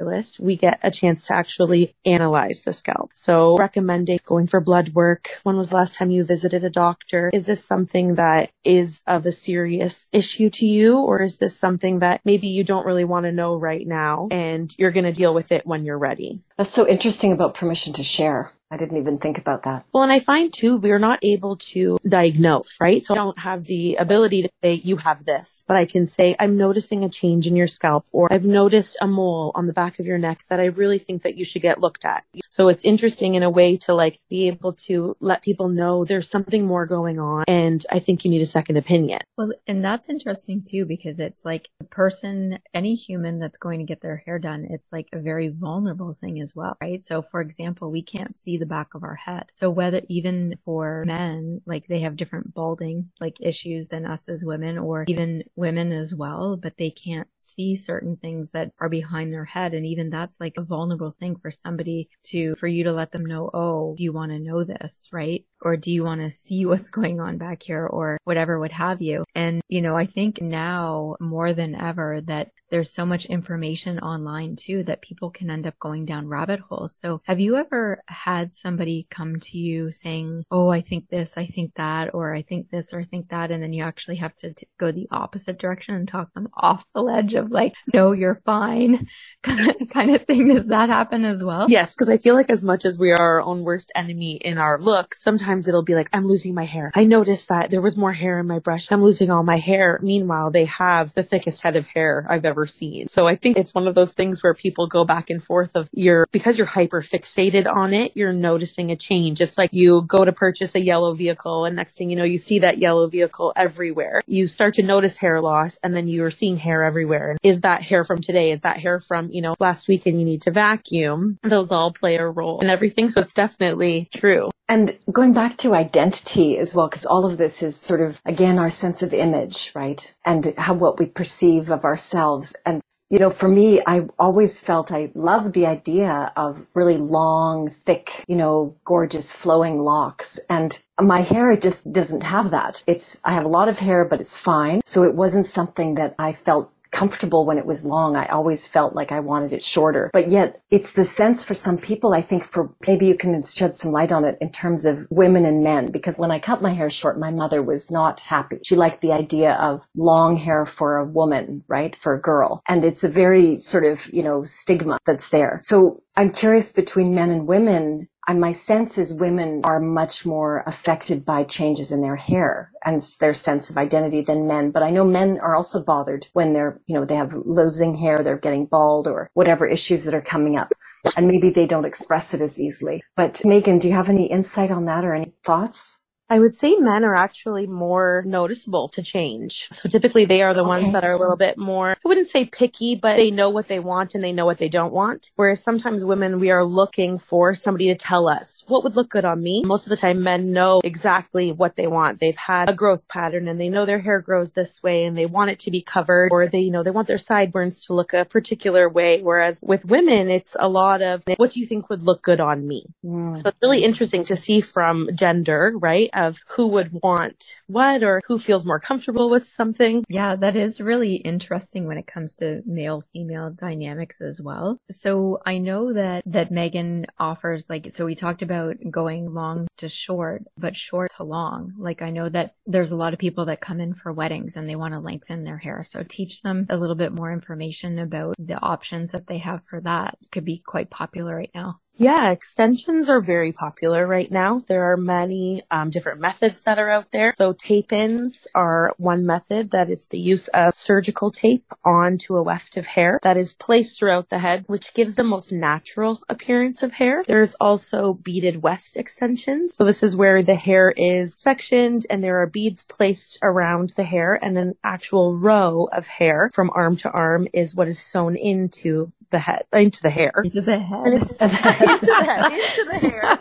list, 0.04 0.40
we 0.40 0.56
get 0.56 0.80
a 0.82 0.90
chance 0.90 1.24
to 1.26 1.34
actually 1.34 1.94
analyze 2.04 2.62
the 2.62 2.72
scalp. 2.72 3.10
So 3.14 3.56
recommending 3.56 4.20
going 4.24 4.46
for 4.46 4.60
blood 4.60 4.90
work. 4.94 5.40
When 5.42 5.56
was 5.56 5.70
the 5.70 5.76
last 5.76 5.94
time 5.94 6.10
you 6.10 6.24
visited 6.24 6.64
a 6.64 6.70
doctor? 6.70 7.30
Is 7.32 7.46
this 7.46 7.64
something 7.64 8.14
that 8.16 8.50
is 8.64 9.02
of 9.06 9.26
a 9.26 9.32
serious 9.32 10.08
issue 10.12 10.50
to 10.50 10.66
you? 10.66 10.98
Or 10.98 11.22
is 11.22 11.38
this 11.38 11.58
something 11.58 12.00
that 12.00 12.20
maybe 12.24 12.48
you 12.48 12.64
don't 12.64 12.86
really 12.86 13.04
want 13.04 13.24
to 13.24 13.32
know 13.32 13.56
right 13.56 13.86
now 13.86 14.28
and 14.30 14.74
you're 14.78 14.90
going 14.90 15.04
to 15.04 15.12
deal 15.12 15.34
with 15.34 15.52
it 15.52 15.66
when 15.66 15.84
you're 15.84 15.98
ready? 15.98 16.42
That's 16.56 16.72
so 16.72 16.86
interesting 16.86 17.32
about 17.32 17.54
permission 17.54 17.92
to 17.94 18.02
share 18.02 18.52
I 18.70 18.76
didn't 18.76 18.98
even 18.98 19.18
think 19.18 19.38
about 19.38 19.62
that. 19.62 19.86
Well, 19.92 20.02
and 20.02 20.12
I 20.12 20.20
find 20.20 20.52
too, 20.52 20.76
we're 20.76 20.98
not 20.98 21.20
able 21.22 21.56
to 21.56 21.98
diagnose, 22.06 22.76
right? 22.80 23.02
So 23.02 23.14
I 23.14 23.16
don't 23.16 23.38
have 23.38 23.64
the 23.64 23.96
ability 23.96 24.42
to 24.42 24.50
say, 24.62 24.74
you 24.74 24.98
have 24.98 25.24
this, 25.24 25.64
but 25.66 25.76
I 25.76 25.86
can 25.86 26.06
say, 26.06 26.36
I'm 26.38 26.56
noticing 26.58 27.02
a 27.02 27.08
change 27.08 27.46
in 27.46 27.56
your 27.56 27.66
scalp 27.66 28.06
or 28.12 28.30
I've 28.30 28.44
noticed 28.44 28.98
a 29.00 29.06
mole 29.06 29.52
on 29.54 29.66
the 29.66 29.72
back 29.72 29.98
of 29.98 30.06
your 30.06 30.18
neck 30.18 30.44
that 30.50 30.60
I 30.60 30.66
really 30.66 30.98
think 30.98 31.22
that 31.22 31.38
you 31.38 31.46
should 31.46 31.62
get 31.62 31.80
looked 31.80 32.04
at. 32.04 32.24
So 32.50 32.68
it's 32.68 32.84
interesting 32.84 33.34
in 33.34 33.42
a 33.42 33.48
way 33.48 33.78
to 33.78 33.94
like 33.94 34.20
be 34.28 34.48
able 34.48 34.74
to 34.86 35.16
let 35.20 35.42
people 35.42 35.68
know 35.68 36.04
there's 36.04 36.28
something 36.28 36.66
more 36.66 36.84
going 36.84 37.18
on. 37.18 37.44
And 37.48 37.84
I 37.90 38.00
think 38.00 38.24
you 38.24 38.30
need 38.30 38.42
a 38.42 38.46
second 38.46 38.76
opinion. 38.76 39.20
Well, 39.38 39.52
and 39.66 39.82
that's 39.82 40.10
interesting 40.10 40.62
too, 40.62 40.84
because 40.84 41.18
it's 41.18 41.42
like 41.42 41.68
a 41.80 41.84
person, 41.84 42.58
any 42.74 42.96
human 42.96 43.38
that's 43.38 43.58
going 43.58 43.78
to 43.78 43.86
get 43.86 44.02
their 44.02 44.16
hair 44.16 44.38
done, 44.38 44.66
it's 44.68 44.92
like 44.92 45.08
a 45.14 45.18
very 45.18 45.48
vulnerable 45.48 46.18
thing 46.20 46.42
as 46.42 46.54
well, 46.54 46.76
right? 46.82 47.02
So 47.04 47.22
for 47.22 47.40
example, 47.40 47.90
we 47.90 48.02
can't 48.02 48.38
see 48.38 48.57
the 48.58 48.66
back 48.66 48.94
of 48.94 49.02
our 49.02 49.14
head. 49.14 49.46
So 49.56 49.70
whether 49.70 50.02
even 50.08 50.58
for 50.64 51.04
men, 51.06 51.60
like 51.66 51.86
they 51.86 52.00
have 52.00 52.16
different 52.16 52.54
balding 52.54 53.10
like 53.20 53.36
issues 53.40 53.86
than 53.88 54.06
us 54.06 54.28
as 54.28 54.44
women 54.44 54.78
or 54.78 55.04
even 55.08 55.44
women 55.56 55.92
as 55.92 56.14
well, 56.14 56.56
but 56.56 56.74
they 56.78 56.90
can't 56.90 57.28
see 57.40 57.76
certain 57.76 58.16
things 58.16 58.48
that 58.52 58.72
are 58.78 58.88
behind 58.88 59.32
their 59.32 59.44
head. 59.44 59.74
And 59.74 59.86
even 59.86 60.10
that's 60.10 60.38
like 60.40 60.54
a 60.56 60.62
vulnerable 60.62 61.14
thing 61.18 61.36
for 61.36 61.50
somebody 61.50 62.08
to, 62.24 62.54
for 62.56 62.66
you 62.66 62.84
to 62.84 62.92
let 62.92 63.12
them 63.12 63.24
know, 63.24 63.50
oh, 63.52 63.94
do 63.96 64.04
you 64.04 64.12
want 64.12 64.32
to 64.32 64.38
know 64.38 64.64
this? 64.64 65.08
Right. 65.12 65.44
Or 65.60 65.76
do 65.76 65.90
you 65.90 66.04
want 66.04 66.20
to 66.20 66.30
see 66.30 66.66
what's 66.66 66.88
going 66.90 67.20
on 67.20 67.38
back 67.38 67.62
here 67.62 67.86
or 67.86 68.18
whatever, 68.24 68.58
what 68.58 68.72
have 68.72 69.02
you? 69.02 69.24
And, 69.34 69.60
you 69.68 69.82
know, 69.82 69.96
I 69.96 70.06
think 70.06 70.40
now 70.40 71.16
more 71.20 71.52
than 71.52 71.74
ever 71.74 72.20
that 72.22 72.50
there's 72.70 72.92
so 72.92 73.06
much 73.06 73.26
information 73.26 73.98
online 73.98 74.56
too 74.56 74.84
that 74.84 75.02
people 75.02 75.30
can 75.30 75.50
end 75.50 75.66
up 75.66 75.78
going 75.78 76.04
down 76.04 76.28
rabbit 76.28 76.60
holes. 76.60 76.96
So 76.96 77.22
have 77.24 77.40
you 77.40 77.56
ever 77.56 78.02
had 78.06 78.47
somebody 78.54 79.06
come 79.10 79.40
to 79.40 79.58
you 79.58 79.90
saying, 79.90 80.44
Oh, 80.50 80.68
I 80.68 80.82
think 80.82 81.08
this, 81.08 81.38
I 81.38 81.46
think 81.46 81.72
that, 81.76 82.14
or 82.14 82.34
I 82.34 82.42
think 82.42 82.70
this, 82.70 82.92
or 82.92 83.00
I 83.00 83.04
think 83.04 83.30
that. 83.30 83.50
And 83.50 83.62
then 83.62 83.72
you 83.72 83.82
actually 83.82 84.16
have 84.16 84.36
to 84.36 84.52
t- 84.52 84.68
go 84.78 84.92
the 84.92 85.08
opposite 85.10 85.58
direction 85.58 85.94
and 85.94 86.06
talk 86.06 86.32
them 86.34 86.48
off 86.54 86.84
the 86.94 87.00
ledge 87.00 87.34
of 87.34 87.50
like, 87.50 87.72
no, 87.92 88.12
you're 88.12 88.42
fine 88.44 89.06
kind 89.42 90.14
of 90.14 90.26
thing. 90.26 90.48
Does 90.48 90.66
that 90.66 90.90
happen 90.90 91.24
as 91.24 91.42
well? 91.42 91.66
Yes. 91.70 91.94
Cause 91.94 92.08
I 92.08 92.18
feel 92.18 92.34
like 92.34 92.50
as 92.50 92.64
much 92.64 92.84
as 92.84 92.98
we 92.98 93.10
are 93.10 93.18
our 93.20 93.40
own 93.40 93.62
worst 93.62 93.90
enemy 93.94 94.36
in 94.36 94.58
our 94.58 94.78
looks, 94.78 95.22
sometimes 95.22 95.68
it'll 95.68 95.82
be 95.82 95.94
like, 95.94 96.10
I'm 96.12 96.26
losing 96.26 96.54
my 96.54 96.64
hair. 96.64 96.92
I 96.94 97.04
noticed 97.04 97.48
that 97.48 97.70
there 97.70 97.80
was 97.80 97.96
more 97.96 98.12
hair 98.12 98.38
in 98.38 98.46
my 98.46 98.58
brush. 98.58 98.92
I'm 98.92 99.02
losing 99.02 99.30
all 99.30 99.42
my 99.42 99.56
hair. 99.56 99.98
Meanwhile, 100.02 100.50
they 100.50 100.66
have 100.66 101.14
the 101.14 101.22
thickest 101.22 101.62
head 101.62 101.76
of 101.76 101.86
hair 101.86 102.26
I've 102.28 102.44
ever 102.44 102.58
ever 102.58 102.66
seen. 102.66 103.06
So 103.08 103.26
I 103.26 103.36
think 103.36 103.56
it's 103.56 103.72
one 103.72 103.86
of 103.86 103.94
those 103.94 104.12
things 104.12 104.42
where 104.42 104.54
people 104.54 104.88
go 104.88 105.04
back 105.04 105.30
and 105.30 105.42
forth 105.42 105.70
of 105.76 105.88
you're, 105.92 106.26
because 106.32 106.58
you're 106.58 106.66
hyper 106.66 107.02
fixated 107.02 107.72
on 107.72 107.94
it, 107.94 108.12
you're 108.16 108.32
noticing 108.40 108.90
a 108.90 108.96
change. 108.96 109.40
It's 109.40 109.58
like 109.58 109.70
you 109.72 110.02
go 110.02 110.24
to 110.24 110.32
purchase 110.32 110.74
a 110.74 110.80
yellow 110.80 111.14
vehicle 111.14 111.64
and 111.64 111.76
next 111.76 111.96
thing 111.96 112.10
you 112.10 112.16
know, 112.16 112.24
you 112.24 112.38
see 112.38 112.60
that 112.60 112.78
yellow 112.78 113.06
vehicle 113.08 113.52
everywhere. 113.56 114.22
You 114.26 114.46
start 114.46 114.74
to 114.74 114.82
notice 114.82 115.16
hair 115.16 115.40
loss 115.40 115.78
and 115.82 115.94
then 115.94 116.08
you're 116.08 116.30
seeing 116.30 116.56
hair 116.56 116.84
everywhere. 116.84 117.36
Is 117.42 117.62
that 117.62 117.82
hair 117.82 118.04
from 118.04 118.20
today? 118.20 118.50
Is 118.50 118.60
that 118.62 118.78
hair 118.78 119.00
from, 119.00 119.30
you 119.30 119.42
know, 119.42 119.54
last 119.58 119.88
week 119.88 120.06
and 120.06 120.18
you 120.18 120.24
need 120.24 120.42
to 120.42 120.50
vacuum? 120.50 121.38
Those 121.42 121.72
all 121.72 121.92
play 121.92 122.16
a 122.16 122.26
role 122.26 122.60
in 122.60 122.70
everything. 122.70 123.10
So 123.10 123.20
it's 123.20 123.34
definitely 123.34 124.08
true. 124.14 124.50
And 124.70 124.98
going 125.10 125.32
back 125.32 125.56
to 125.58 125.74
identity 125.74 126.58
as 126.58 126.74
well, 126.74 126.88
because 126.88 127.06
all 127.06 127.24
of 127.24 127.38
this 127.38 127.62
is 127.62 127.74
sort 127.74 128.02
of, 128.02 128.20
again, 128.26 128.58
our 128.58 128.68
sense 128.68 129.00
of 129.00 129.14
image, 129.14 129.72
right? 129.74 130.14
And 130.26 130.52
how, 130.58 130.74
what 130.74 130.98
we 130.98 131.06
perceive 131.06 131.70
of 131.70 131.84
ourselves. 131.86 132.54
And, 132.66 132.82
you 133.10 133.18
know, 133.18 133.30
for 133.30 133.48
me, 133.48 133.82
I 133.86 134.02
always 134.18 134.60
felt 134.60 134.92
I 134.92 135.10
loved 135.14 135.54
the 135.54 135.66
idea 135.66 136.32
of 136.36 136.66
really 136.74 136.98
long, 136.98 137.70
thick, 137.70 138.24
you 138.28 138.36
know, 138.36 138.76
gorgeous 138.84 139.32
flowing 139.32 139.78
locks. 139.80 140.38
And 140.50 140.78
my 141.00 141.20
hair, 141.20 141.50
it 141.50 141.62
just 141.62 141.90
doesn't 141.92 142.22
have 142.22 142.50
that. 142.50 142.82
It's, 142.86 143.18
I 143.24 143.32
have 143.32 143.46
a 143.46 143.48
lot 143.48 143.68
of 143.68 143.78
hair, 143.78 144.04
but 144.04 144.20
it's 144.20 144.36
fine. 144.36 144.82
So 144.84 145.04
it 145.04 145.14
wasn't 145.14 145.46
something 145.46 145.94
that 145.94 146.14
I 146.18 146.32
felt 146.32 146.70
comfortable 146.90 147.46
when 147.46 147.58
it 147.58 147.66
was 147.66 147.84
long. 147.84 148.16
I 148.16 148.26
always 148.26 148.66
felt 148.66 148.94
like 148.94 149.12
I 149.12 149.20
wanted 149.20 149.52
it 149.52 149.62
shorter. 149.62 150.10
But 150.12 150.28
yet 150.28 150.62
it's 150.70 150.92
the 150.92 151.04
sense 151.04 151.44
for 151.44 151.54
some 151.54 151.78
people, 151.78 152.14
I 152.14 152.22
think 152.22 152.50
for 152.50 152.74
maybe 152.86 153.06
you 153.06 153.16
can 153.16 153.42
shed 153.42 153.76
some 153.76 153.92
light 153.92 154.12
on 154.12 154.24
it 154.24 154.38
in 154.40 154.50
terms 154.50 154.84
of 154.84 155.06
women 155.10 155.44
and 155.44 155.62
men. 155.62 155.90
Because 155.90 156.16
when 156.18 156.30
I 156.30 156.38
cut 156.38 156.62
my 156.62 156.74
hair 156.74 156.90
short, 156.90 157.18
my 157.18 157.30
mother 157.30 157.62
was 157.62 157.90
not 157.90 158.20
happy. 158.20 158.58
She 158.64 158.76
liked 158.76 159.00
the 159.00 159.12
idea 159.12 159.54
of 159.54 159.82
long 159.96 160.36
hair 160.36 160.66
for 160.66 160.96
a 160.96 161.04
woman, 161.04 161.64
right? 161.68 161.96
For 162.02 162.14
a 162.14 162.20
girl. 162.20 162.62
And 162.68 162.84
it's 162.84 163.04
a 163.04 163.08
very 163.08 163.60
sort 163.60 163.84
of, 163.84 164.06
you 164.12 164.22
know, 164.22 164.42
stigma 164.42 164.98
that's 165.06 165.28
there. 165.30 165.60
So 165.64 166.02
I'm 166.16 166.30
curious 166.30 166.72
between 166.72 167.14
men 167.14 167.30
and 167.30 167.46
women, 167.46 168.08
and 168.28 168.40
my 168.40 168.52
sense 168.52 168.98
is 168.98 169.14
women 169.14 169.62
are 169.64 169.80
much 169.80 170.26
more 170.26 170.64
affected 170.66 171.26
by 171.26 171.44
changes 171.44 171.92
in 171.92 172.02
their 172.02 172.16
hair 172.16 172.72
and 172.86 173.02
their 173.20 173.34
sense 173.34 173.70
of 173.70 173.78
identity 173.78 174.22
than 174.22 174.48
men. 174.48 174.72
But 174.72 174.84
I 174.84 174.90
know 174.90 175.04
men 175.04 175.40
are 175.42 175.56
also 175.56 175.84
bothered 175.84 176.28
when 176.34 176.54
they're, 176.54 176.80
you 176.86 176.96
know, 176.96 177.06
they 177.06 177.16
have 177.16 177.34
losing 177.34 177.96
hair, 177.96 178.18
they're 178.18 178.38
getting 178.38 178.66
bald 178.66 179.08
or 179.08 179.30
whatever 179.34 179.68
issues 179.68 180.04
that 180.04 180.14
are 180.14 180.22
coming 180.22 180.56
up. 180.58 180.72
And 181.16 181.28
maybe 181.28 181.50
they 181.50 181.66
don't 181.66 181.86
express 181.86 182.34
it 182.34 182.42
as 182.42 182.60
easily. 182.60 183.02
But 183.16 183.44
Megan, 183.44 183.78
do 183.78 183.88
you 183.88 183.94
have 183.94 184.10
any 184.10 184.26
insight 184.26 184.70
on 184.72 184.86
that 184.86 185.04
or 185.04 185.14
any 185.14 185.34
thoughts? 185.44 186.00
I 186.30 186.38
would 186.38 186.54
say 186.56 186.76
men 186.76 187.04
are 187.04 187.14
actually 187.14 187.66
more 187.66 188.22
noticeable 188.26 188.88
to 188.90 189.02
change. 189.02 189.68
So 189.72 189.88
typically 189.88 190.26
they 190.26 190.42
are 190.42 190.52
the 190.52 190.60
okay. 190.60 190.68
ones 190.68 190.92
that 190.92 191.04
are 191.04 191.12
a 191.12 191.18
little 191.18 191.36
bit 191.36 191.56
more, 191.56 191.92
I 191.92 192.08
wouldn't 192.08 192.28
say 192.28 192.44
picky, 192.44 192.96
but 192.96 193.16
they 193.16 193.30
know 193.30 193.48
what 193.48 193.68
they 193.68 193.80
want 193.80 194.14
and 194.14 194.22
they 194.22 194.32
know 194.32 194.44
what 194.44 194.58
they 194.58 194.68
don't 194.68 194.92
want. 194.92 195.30
Whereas 195.36 195.62
sometimes 195.62 196.04
women, 196.04 196.38
we 196.38 196.50
are 196.50 196.64
looking 196.64 197.18
for 197.18 197.54
somebody 197.54 197.86
to 197.86 197.94
tell 197.94 198.28
us 198.28 198.64
what 198.66 198.84
would 198.84 198.94
look 198.94 199.08
good 199.08 199.24
on 199.24 199.42
me. 199.42 199.62
Most 199.64 199.84
of 199.84 199.90
the 199.90 199.96
time 199.96 200.22
men 200.22 200.52
know 200.52 200.80
exactly 200.84 201.52
what 201.52 201.76
they 201.76 201.86
want. 201.86 202.20
They've 202.20 202.36
had 202.36 202.68
a 202.68 202.74
growth 202.74 203.08
pattern 203.08 203.48
and 203.48 203.58
they 203.58 203.70
know 203.70 203.86
their 203.86 204.00
hair 204.00 204.20
grows 204.20 204.52
this 204.52 204.82
way 204.82 205.04
and 205.04 205.16
they 205.16 205.26
want 205.26 205.50
it 205.50 205.58
to 205.60 205.70
be 205.70 205.80
covered 205.80 206.28
or 206.30 206.46
they, 206.46 206.60
you 206.60 206.70
know, 206.70 206.82
they 206.82 206.90
want 206.90 207.08
their 207.08 207.18
sideburns 207.18 207.86
to 207.86 207.94
look 207.94 208.12
a 208.12 208.24
particular 208.24 208.88
way. 208.88 209.22
Whereas 209.22 209.60
with 209.62 209.86
women, 209.86 210.28
it's 210.28 210.56
a 210.58 210.68
lot 210.68 211.00
of 211.00 211.22
what 211.36 211.52
do 211.52 211.60
you 211.60 211.66
think 211.66 211.88
would 211.88 212.02
look 212.02 212.22
good 212.22 212.40
on 212.40 212.66
me? 212.66 212.84
Mm. 213.04 213.40
So 213.40 213.48
it's 213.48 213.58
really 213.62 213.84
interesting 213.84 214.24
to 214.26 214.36
see 214.36 214.60
from 214.60 215.08
gender, 215.14 215.72
right? 215.76 216.10
Of 216.18 216.40
who 216.48 216.66
would 216.66 216.90
want 217.02 217.54
what 217.66 218.02
or 218.02 218.20
who 218.26 218.38
feels 218.38 218.64
more 218.64 218.80
comfortable 218.80 219.30
with 219.30 219.46
something. 219.46 220.04
Yeah, 220.08 220.36
that 220.36 220.56
is 220.56 220.80
really 220.80 221.16
interesting 221.16 221.86
when 221.86 221.98
it 221.98 222.06
comes 222.06 222.34
to 222.36 222.62
male 222.66 223.04
female 223.12 223.50
dynamics 223.50 224.20
as 224.20 224.40
well. 224.40 224.80
So 224.90 225.38
I 225.46 225.58
know 225.58 225.92
that, 225.92 226.22
that 226.26 226.50
Megan 226.50 227.06
offers 227.18 227.70
like, 227.70 227.92
so 227.92 228.04
we 228.04 228.14
talked 228.14 228.42
about 228.42 228.76
going 228.90 229.32
long 229.32 229.68
to 229.78 229.88
short, 229.88 230.44
but 230.56 230.76
short 230.76 231.12
to 231.16 231.24
long. 231.24 231.74
Like 231.78 232.02
I 232.02 232.10
know 232.10 232.28
that 232.28 232.54
there's 232.66 232.90
a 232.90 232.96
lot 232.96 233.12
of 233.12 233.18
people 233.18 233.46
that 233.46 233.60
come 233.60 233.80
in 233.80 233.94
for 233.94 234.12
weddings 234.12 234.56
and 234.56 234.68
they 234.68 234.76
want 234.76 234.94
to 234.94 235.00
lengthen 235.00 235.44
their 235.44 235.58
hair. 235.58 235.84
So 235.84 236.02
teach 236.02 236.42
them 236.42 236.66
a 236.68 236.76
little 236.76 236.96
bit 236.96 237.12
more 237.12 237.32
information 237.32 237.98
about 237.98 238.34
the 238.38 238.60
options 238.60 239.12
that 239.12 239.26
they 239.26 239.38
have 239.38 239.60
for 239.68 239.80
that 239.82 240.18
could 240.32 240.44
be 240.44 240.62
quite 240.66 240.90
popular 240.90 241.36
right 241.36 241.50
now. 241.54 241.80
Yeah, 242.00 242.30
extensions 242.30 243.08
are 243.08 243.20
very 243.20 243.50
popular 243.50 244.06
right 244.06 244.30
now. 244.30 244.62
There 244.68 244.92
are 244.92 244.96
many 244.96 245.62
um, 245.68 245.90
different 245.90 246.20
methods 246.20 246.62
that 246.62 246.78
are 246.78 246.88
out 246.88 247.10
there. 247.10 247.32
So 247.32 247.52
tape-ins 247.52 248.46
are 248.54 248.94
one 248.98 249.26
method 249.26 249.72
that 249.72 249.90
is 249.90 250.06
the 250.06 250.18
use 250.18 250.46
of 250.54 250.78
surgical 250.78 251.32
tape 251.32 251.64
onto 251.84 252.36
a 252.36 252.42
weft 252.42 252.76
of 252.76 252.86
hair 252.86 253.18
that 253.24 253.36
is 253.36 253.54
placed 253.54 253.98
throughout 253.98 254.28
the 254.28 254.38
head, 254.38 254.62
which 254.68 254.94
gives 254.94 255.16
the 255.16 255.24
most 255.24 255.50
natural 255.50 256.20
appearance 256.28 256.84
of 256.84 256.92
hair. 256.92 257.24
There's 257.26 257.54
also 257.54 258.14
beaded 258.14 258.62
weft 258.62 258.96
extensions. 258.96 259.72
So 259.74 259.84
this 259.84 260.04
is 260.04 260.14
where 260.14 260.40
the 260.44 260.54
hair 260.54 260.94
is 260.96 261.34
sectioned 261.36 262.06
and 262.08 262.22
there 262.22 262.40
are 262.40 262.46
beads 262.46 262.84
placed 262.84 263.40
around 263.42 263.94
the 263.96 264.04
hair 264.04 264.38
and 264.40 264.56
an 264.56 264.74
actual 264.84 265.36
row 265.36 265.88
of 265.92 266.06
hair 266.06 266.48
from 266.54 266.70
arm 266.74 266.96
to 266.98 267.10
arm 267.10 267.48
is 267.52 267.74
what 267.74 267.88
is 267.88 267.98
sewn 267.98 268.36
into 268.36 269.10
the 269.30 269.38
head, 269.38 269.62
into 269.72 270.02
the 270.02 270.10
hair. 270.10 270.32
Into 270.44 270.60
the 270.60 270.78
head. 270.78 271.06
into 271.14 271.34
the 271.34 271.48
head, 271.48 272.52
into 272.52 272.84
the 272.84 272.98
hair. 273.10 273.38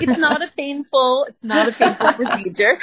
it's 0.00 0.18
not 0.18 0.42
a 0.42 0.50
painful, 0.56 1.24
it's 1.28 1.44
not 1.44 1.68
a 1.68 1.72
painful 1.72 2.12
procedure. 2.14 2.78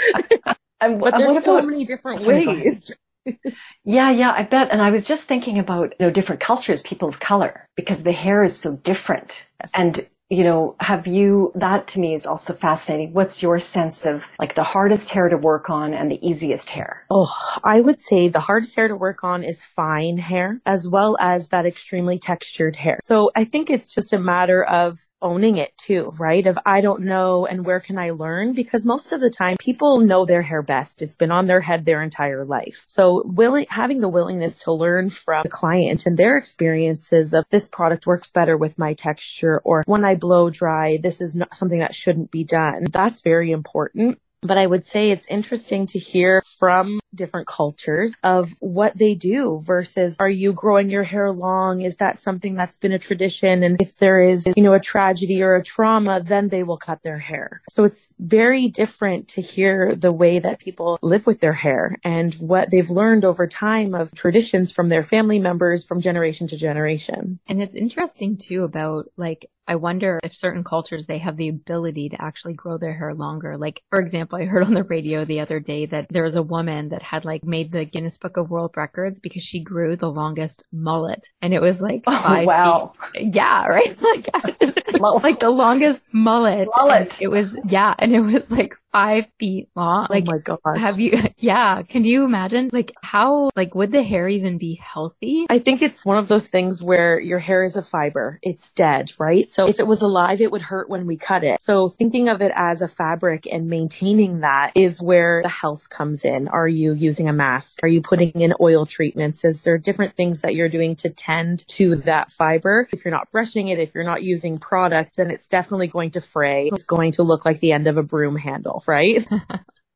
And, 0.79 0.99
but 0.99 1.17
there's 1.17 1.43
so 1.43 1.61
many 1.61 1.85
different 1.85 2.21
ways. 2.21 2.95
yeah, 3.83 4.11
yeah, 4.11 4.31
I 4.31 4.43
bet. 4.43 4.69
And 4.71 4.81
I 4.81 4.91
was 4.91 5.05
just 5.05 5.23
thinking 5.23 5.59
about, 5.59 5.93
you 5.99 6.05
know, 6.05 6.11
different 6.11 6.41
cultures, 6.41 6.81
people 6.81 7.09
of 7.09 7.19
color, 7.19 7.67
because 7.75 8.03
the 8.03 8.11
hair 8.11 8.43
is 8.43 8.57
so 8.57 8.75
different. 8.75 9.45
Yes. 9.61 9.71
And 9.75 10.07
you 10.29 10.43
know, 10.43 10.75
have 10.81 11.07
you, 11.07 11.53
that 11.55 11.87
to 11.87 11.99
me 11.99 12.13
is 12.13 12.25
also 12.25 12.53
fascinating. 12.53 13.13
What's 13.13 13.41
your 13.41 13.59
sense 13.59 14.05
of 14.05 14.25
like 14.39 14.55
the 14.55 14.63
hardest 14.63 15.09
hair 15.09 15.29
to 15.29 15.37
work 15.37 15.69
on 15.69 15.93
and 15.93 16.11
the 16.11 16.27
easiest 16.27 16.69
hair? 16.69 17.05
Oh, 17.09 17.33
I 17.63 17.79
would 17.79 18.01
say 18.01 18.27
the 18.27 18.41
hardest 18.41 18.75
hair 18.75 18.89
to 18.89 18.95
work 18.95 19.23
on 19.23 19.43
is 19.43 19.61
fine 19.61 20.17
hair 20.17 20.59
as 20.65 20.85
well 20.85 21.15
as 21.21 21.49
that 21.49 21.65
extremely 21.65 22.19
textured 22.19 22.75
hair. 22.75 22.97
So 23.01 23.31
I 23.35 23.45
think 23.45 23.69
it's 23.69 23.93
just 23.93 24.11
a 24.11 24.19
matter 24.19 24.63
of 24.65 24.99
owning 25.21 25.57
it 25.57 25.75
too, 25.77 26.13
right? 26.17 26.45
Of 26.45 26.57
I 26.65 26.81
don't 26.81 27.03
know 27.03 27.45
and 27.45 27.65
where 27.65 27.79
can 27.79 27.97
I 27.97 28.11
learn? 28.11 28.53
Because 28.53 28.85
most 28.85 29.11
of 29.11 29.21
the 29.21 29.29
time 29.29 29.57
people 29.59 29.99
know 29.99 30.25
their 30.25 30.41
hair 30.41 30.61
best. 30.61 31.01
It's 31.01 31.15
been 31.15 31.31
on 31.31 31.47
their 31.47 31.61
head 31.61 31.85
their 31.85 32.03
entire 32.03 32.45
life. 32.45 32.83
So 32.85 33.23
willing, 33.25 33.65
having 33.69 33.99
the 33.99 34.09
willingness 34.09 34.57
to 34.59 34.71
learn 34.71 35.09
from 35.09 35.43
the 35.43 35.49
client 35.49 36.05
and 36.05 36.17
their 36.17 36.37
experiences 36.37 37.33
of 37.33 37.45
this 37.49 37.67
product 37.67 38.07
works 38.07 38.29
better 38.29 38.57
with 38.57 38.77
my 38.77 38.93
texture 38.93 39.59
or 39.63 39.83
when 39.85 40.05
I 40.05 40.15
blow 40.15 40.49
dry, 40.49 40.97
this 41.01 41.21
is 41.21 41.35
not 41.35 41.53
something 41.53 41.79
that 41.79 41.95
shouldn't 41.95 42.31
be 42.31 42.43
done. 42.43 42.85
That's 42.91 43.21
very 43.21 43.51
important. 43.51 44.19
But 44.41 44.57
I 44.57 44.67
would 44.67 44.85
say 44.85 45.11
it's 45.11 45.25
interesting 45.27 45.85
to 45.87 45.99
hear 45.99 46.43
from 46.59 46.99
different 47.13 47.47
cultures 47.47 48.15
of 48.23 48.51
what 48.59 48.97
they 48.97 49.15
do 49.15 49.59
versus 49.63 50.15
are 50.19 50.29
you 50.29 50.53
growing 50.53 50.89
your 50.89 51.03
hair 51.03 51.31
long? 51.31 51.81
Is 51.81 51.97
that 51.97 52.19
something 52.19 52.53
that's 52.53 52.77
been 52.77 52.91
a 52.91 52.99
tradition? 52.99 53.63
And 53.63 53.81
if 53.81 53.97
there 53.97 54.21
is, 54.21 54.47
you 54.55 54.63
know, 54.63 54.73
a 54.73 54.79
tragedy 54.79 55.41
or 55.41 55.55
a 55.55 55.63
trauma, 55.63 56.21
then 56.23 56.49
they 56.49 56.63
will 56.63 56.77
cut 56.77 57.01
their 57.03 57.17
hair. 57.17 57.61
So 57.69 57.83
it's 57.83 58.11
very 58.19 58.67
different 58.67 59.27
to 59.29 59.41
hear 59.41 59.95
the 59.95 60.11
way 60.11 60.39
that 60.39 60.59
people 60.59 60.99
live 61.01 61.25
with 61.25 61.39
their 61.39 61.53
hair 61.53 61.95
and 62.03 62.33
what 62.35 62.71
they've 62.71 62.89
learned 62.89 63.25
over 63.25 63.47
time 63.47 63.95
of 63.95 64.13
traditions 64.13 64.71
from 64.71 64.89
their 64.89 65.03
family 65.03 65.39
members 65.39 65.83
from 65.83 65.99
generation 65.99 66.47
to 66.47 66.57
generation. 66.57 67.39
And 67.47 67.61
it's 67.61 67.75
interesting 67.75 68.37
too 68.37 68.63
about 68.63 69.09
like 69.17 69.49
I 69.67 69.75
wonder 69.75 70.19
if 70.23 70.35
certain 70.35 70.63
cultures, 70.63 71.05
they 71.05 71.17
have 71.17 71.37
the 71.37 71.49
ability 71.49 72.09
to 72.09 72.21
actually 72.21 72.53
grow 72.53 72.77
their 72.77 72.93
hair 72.93 73.13
longer. 73.13 73.57
Like, 73.57 73.81
for 73.89 73.99
example, 73.99 74.37
I 74.37 74.45
heard 74.45 74.63
on 74.63 74.73
the 74.73 74.83
radio 74.83 75.25
the 75.25 75.41
other 75.41 75.59
day 75.59 75.85
that 75.87 76.07
there 76.09 76.23
was 76.23 76.35
a 76.35 76.43
woman 76.43 76.89
that 76.89 77.03
had 77.03 77.25
like 77.25 77.43
made 77.43 77.71
the 77.71 77.85
Guinness 77.85 78.17
Book 78.17 78.37
of 78.37 78.49
World 78.49 78.73
Records 78.77 79.19
because 79.19 79.43
she 79.43 79.59
grew 79.59 79.95
the 79.95 80.11
longest 80.11 80.63
mullet. 80.71 81.27
And 81.41 81.53
it 81.53 81.61
was 81.61 81.81
like 81.81 82.03
oh, 82.07 82.43
wow. 82.45 82.93
Feet. 83.13 83.35
Yeah, 83.35 83.67
right? 83.67 83.97
Like, 84.07 85.23
like 85.23 85.39
the 85.39 85.49
longest 85.49 86.07
mullet. 86.13 86.67
Mullet. 86.75 87.21
It 87.21 87.27
was, 87.27 87.57
yeah. 87.65 87.93
And 87.99 88.13
it 88.13 88.21
was 88.21 88.49
like 88.49 88.73
five 88.91 89.25
feet 89.39 89.69
long. 89.75 90.07
Oh 90.09 90.13
like, 90.13 90.25
oh 90.27 90.31
my 90.31 90.39
gosh. 90.39 90.79
Have 90.79 90.99
you, 90.99 91.19
yeah. 91.37 91.83
Can 91.83 92.03
you 92.05 92.23
imagine 92.23 92.69
like 92.73 92.93
how, 93.01 93.49
like, 93.55 93.75
would 93.75 93.91
the 93.91 94.03
hair 94.03 94.27
even 94.27 94.57
be 94.57 94.75
healthy? 94.75 95.45
I 95.49 95.59
think 95.59 95.81
it's 95.81 96.05
one 96.05 96.17
of 96.17 96.27
those 96.27 96.47
things 96.47 96.81
where 96.81 97.19
your 97.19 97.39
hair 97.39 97.63
is 97.63 97.75
a 97.75 97.83
fiber. 97.83 98.39
It's 98.41 98.71
dead, 98.71 99.11
right? 99.17 99.49
So 99.49 99.67
if 99.67 99.79
it 99.79 99.87
was 99.87 100.01
alive, 100.01 100.41
it 100.41 100.51
would 100.51 100.61
hurt 100.61 100.89
when 100.89 101.05
we 101.05 101.17
cut 101.17 101.43
it. 101.43 101.61
So 101.61 101.89
thinking 101.89 102.29
of 102.29 102.41
it 102.41 102.51
as 102.55 102.81
a 102.81 102.87
fabric 102.87 103.47
and 103.51 103.67
maintaining 103.67 104.39
that 104.41 104.71
is 104.75 105.01
where 105.01 105.41
the 105.43 105.49
health 105.49 105.89
comes 105.89 106.25
in. 106.25 106.47
Are 106.47 106.67
you 106.67 106.93
using 106.93 107.29
a 107.29 107.33
mask? 107.33 107.79
Are 107.83 107.87
you 107.87 108.01
putting 108.01 108.31
in 108.31 108.53
oil 108.59 108.85
treatments? 108.85 109.43
Is 109.45 109.63
there 109.63 109.77
different 109.77 110.15
things 110.15 110.41
that 110.41 110.55
you're 110.55 110.69
doing 110.69 110.95
to 110.97 111.09
tend 111.09 111.67
to 111.69 111.97
that 111.97 112.31
fiber? 112.31 112.87
If 112.91 113.05
you're 113.05 113.13
not 113.13 113.31
brushing 113.31 113.67
it, 113.67 113.79
if 113.79 113.93
you're 113.93 114.03
not 114.03 114.23
using 114.23 114.57
product, 114.57 115.17
then 115.17 115.31
it's 115.31 115.47
definitely 115.47 115.87
going 115.87 116.11
to 116.11 116.21
fray. 116.21 116.69
It's 116.73 116.85
going 116.85 117.11
to 117.13 117.23
look 117.23 117.45
like 117.45 117.59
the 117.59 117.71
end 117.71 117.87
of 117.87 117.97
a 117.97 118.03
broom 118.03 118.35
handle, 118.35 118.79
right? 118.87 119.25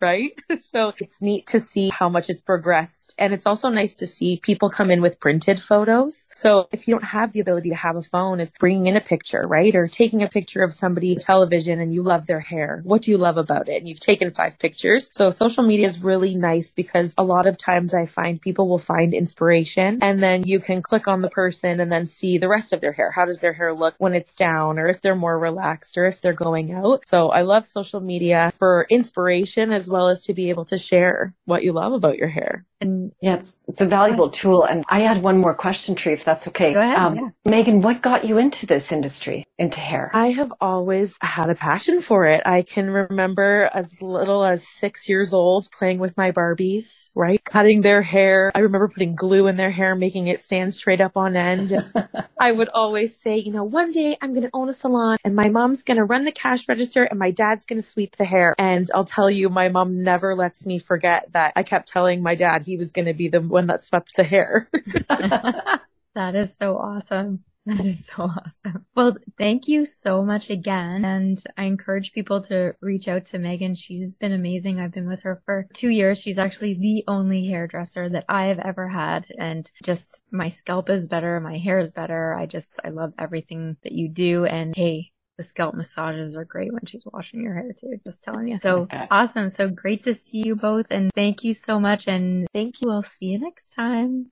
right? 0.04 0.38
So 0.74 0.92
it's 0.98 1.22
neat 1.22 1.46
to 1.48 1.60
see 1.60 1.90
how 1.90 2.08
much 2.08 2.28
it's 2.28 2.40
progressed. 2.40 3.14
And 3.16 3.32
it's 3.32 3.46
also 3.46 3.68
nice 3.68 3.94
to 3.96 4.06
see 4.06 4.40
people 4.42 4.70
come 4.70 4.90
in 4.90 5.00
with 5.02 5.20
printed 5.20 5.62
photos. 5.62 6.28
So 6.32 6.68
if 6.72 6.88
you 6.88 6.94
don't 6.94 7.04
have 7.18 7.32
the 7.32 7.40
ability 7.40 7.70
to 7.70 7.76
have 7.76 7.96
a 7.96 8.02
phone, 8.02 8.40
it's 8.40 8.52
bringing 8.58 8.86
in 8.86 8.96
a 8.96 9.00
picture, 9.00 9.46
right? 9.46 9.74
Or 9.74 9.86
taking 9.86 10.22
a 10.22 10.28
picture 10.28 10.62
of 10.62 10.72
somebody 10.72 11.14
television 11.16 11.80
and 11.80 11.94
you 11.94 12.02
love 12.02 12.26
their 12.26 12.40
hair. 12.40 12.80
What 12.84 13.02
do 13.02 13.12
you 13.12 13.18
love 13.18 13.36
about 13.36 13.68
it? 13.68 13.76
And 13.78 13.88
you've 13.88 14.00
taken 14.00 14.32
five 14.32 14.58
pictures. 14.58 15.10
So 15.12 15.30
social 15.30 15.64
media 15.64 15.86
is 15.86 16.02
really 16.02 16.34
nice 16.34 16.72
because 16.72 17.14
a 17.16 17.24
lot 17.24 17.46
of 17.46 17.56
times 17.56 17.94
I 17.94 18.06
find 18.06 18.40
people 18.40 18.68
will 18.68 18.86
find 18.94 19.14
inspiration 19.14 19.98
and 20.02 20.22
then 20.22 20.44
you 20.44 20.58
can 20.58 20.82
click 20.82 21.06
on 21.06 21.20
the 21.20 21.30
person 21.30 21.78
and 21.80 21.90
then 21.92 22.06
see 22.06 22.38
the 22.38 22.48
rest 22.48 22.72
of 22.72 22.80
their 22.80 22.92
hair. 22.92 23.12
How 23.12 23.26
does 23.26 23.38
their 23.38 23.52
hair 23.52 23.72
look 23.72 23.94
when 23.98 24.14
it's 24.14 24.34
down 24.34 24.78
or 24.78 24.86
if 24.86 25.02
they're 25.02 25.14
more 25.26 25.38
relaxed 25.38 25.96
or 25.98 26.06
if 26.06 26.20
they're 26.20 26.32
going 26.48 26.72
out? 26.72 27.06
So 27.06 27.28
I 27.28 27.42
love 27.42 27.66
social 27.66 28.00
media 28.00 28.52
for 28.58 28.86
inspiration 28.90 29.72
as 29.72 29.88
well 29.88 29.93
as 30.08 30.22
to 30.22 30.34
be 30.34 30.50
able 30.50 30.64
to 30.66 30.78
share 30.78 31.34
what 31.44 31.64
you 31.64 31.72
love 31.72 31.92
about 31.92 32.18
your 32.18 32.28
hair. 32.28 32.66
And 32.84 33.12
yeah, 33.20 33.36
it's, 33.36 33.58
it's 33.66 33.80
a 33.80 33.86
valuable 33.86 34.30
tool. 34.30 34.64
And 34.64 34.84
I 34.88 35.00
had 35.00 35.22
one 35.22 35.38
more 35.38 35.54
question, 35.54 35.94
Tree, 35.94 36.12
if 36.12 36.24
that's 36.24 36.46
okay. 36.48 36.72
Go 36.72 36.80
ahead. 36.80 36.96
Um, 36.96 37.16
yeah. 37.16 37.28
Megan, 37.44 37.80
what 37.80 38.02
got 38.02 38.24
you 38.24 38.38
into 38.38 38.66
this 38.66 38.92
industry, 38.92 39.46
into 39.58 39.80
hair? 39.80 40.10
I 40.14 40.28
have 40.28 40.52
always 40.60 41.16
had 41.20 41.50
a 41.50 41.54
passion 41.54 42.02
for 42.02 42.26
it. 42.26 42.42
I 42.44 42.62
can 42.62 42.90
remember 42.90 43.70
as 43.72 44.00
little 44.00 44.44
as 44.44 44.66
six 44.66 45.08
years 45.08 45.32
old 45.32 45.68
playing 45.72 45.98
with 45.98 46.16
my 46.16 46.30
Barbies, 46.30 47.10
right? 47.14 47.42
Cutting 47.44 47.80
their 47.80 48.02
hair. 48.02 48.52
I 48.54 48.60
remember 48.60 48.88
putting 48.88 49.14
glue 49.14 49.46
in 49.46 49.56
their 49.56 49.70
hair, 49.70 49.94
making 49.94 50.26
it 50.28 50.42
stand 50.42 50.74
straight 50.74 51.00
up 51.00 51.16
on 51.16 51.36
end. 51.36 51.72
I 52.38 52.52
would 52.52 52.68
always 52.68 53.16
say, 53.16 53.38
you 53.38 53.52
know, 53.52 53.64
one 53.64 53.92
day 53.92 54.16
I'm 54.20 54.34
going 54.34 54.44
to 54.44 54.50
own 54.52 54.68
a 54.68 54.74
salon 54.74 55.18
and 55.24 55.34
my 55.34 55.48
mom's 55.48 55.82
going 55.82 55.96
to 55.96 56.04
run 56.04 56.24
the 56.24 56.32
cash 56.32 56.68
register 56.68 57.04
and 57.04 57.18
my 57.18 57.30
dad's 57.30 57.66
going 57.66 57.80
to 57.80 57.86
sweep 57.86 58.16
the 58.16 58.24
hair. 58.24 58.54
And 58.58 58.90
I'll 58.94 59.04
tell 59.04 59.30
you, 59.30 59.48
my 59.48 59.68
mom 59.68 60.02
never 60.02 60.34
lets 60.34 60.66
me 60.66 60.78
forget 60.78 61.32
that 61.32 61.52
I 61.56 61.62
kept 61.62 61.88
telling 61.88 62.22
my 62.22 62.34
dad 62.34 62.64
was 62.76 62.92
going 62.92 63.06
to 63.06 63.14
be 63.14 63.28
the 63.28 63.40
one 63.40 63.66
that 63.66 63.82
swept 63.82 64.16
the 64.16 64.24
hair. 64.24 64.68
that 65.08 66.34
is 66.34 66.56
so 66.56 66.76
awesome. 66.76 67.44
That 67.66 67.86
is 67.86 68.06
so 68.14 68.24
awesome. 68.24 68.84
Well, 68.94 69.16
thank 69.38 69.68
you 69.68 69.86
so 69.86 70.22
much 70.22 70.50
again. 70.50 71.04
And 71.04 71.42
I 71.56 71.64
encourage 71.64 72.12
people 72.12 72.42
to 72.42 72.74
reach 72.82 73.08
out 73.08 73.24
to 73.26 73.38
Megan. 73.38 73.74
She's 73.74 74.14
been 74.14 74.32
amazing. 74.32 74.80
I've 74.80 74.92
been 74.92 75.08
with 75.08 75.22
her 75.22 75.40
for 75.46 75.66
two 75.72 75.88
years. 75.88 76.18
She's 76.20 76.38
actually 76.38 76.74
the 76.74 77.04
only 77.08 77.46
hairdresser 77.46 78.10
that 78.10 78.26
I 78.28 78.46
have 78.46 78.58
ever 78.58 78.86
had. 78.86 79.26
And 79.38 79.70
just 79.82 80.20
my 80.30 80.50
scalp 80.50 80.90
is 80.90 81.06
better. 81.06 81.40
My 81.40 81.56
hair 81.56 81.78
is 81.78 81.92
better. 81.92 82.34
I 82.34 82.44
just, 82.44 82.78
I 82.84 82.90
love 82.90 83.14
everything 83.18 83.78
that 83.82 83.92
you 83.92 84.10
do. 84.10 84.44
And 84.44 84.76
hey, 84.76 85.12
the 85.36 85.44
scalp 85.44 85.74
massages 85.74 86.36
are 86.36 86.44
great 86.44 86.72
when 86.72 86.86
she's 86.86 87.02
washing 87.12 87.42
your 87.42 87.54
hair 87.54 87.72
too. 87.72 87.98
Just 88.04 88.22
telling 88.22 88.48
you. 88.48 88.58
So 88.64 88.82
okay. 88.82 89.06
awesome. 89.10 89.48
So 89.50 89.68
great 89.68 90.04
to 90.04 90.14
see 90.14 90.42
you 90.46 90.56
both. 90.56 90.86
And 90.90 91.10
thank 91.14 91.44
you 91.44 91.54
so 91.54 91.78
much. 91.80 92.06
And 92.08 92.46
thank 92.54 92.80
you. 92.80 92.88
We'll 92.88 93.02
see 93.02 93.26
you 93.26 93.38
next 93.40 93.70
time. 93.70 94.30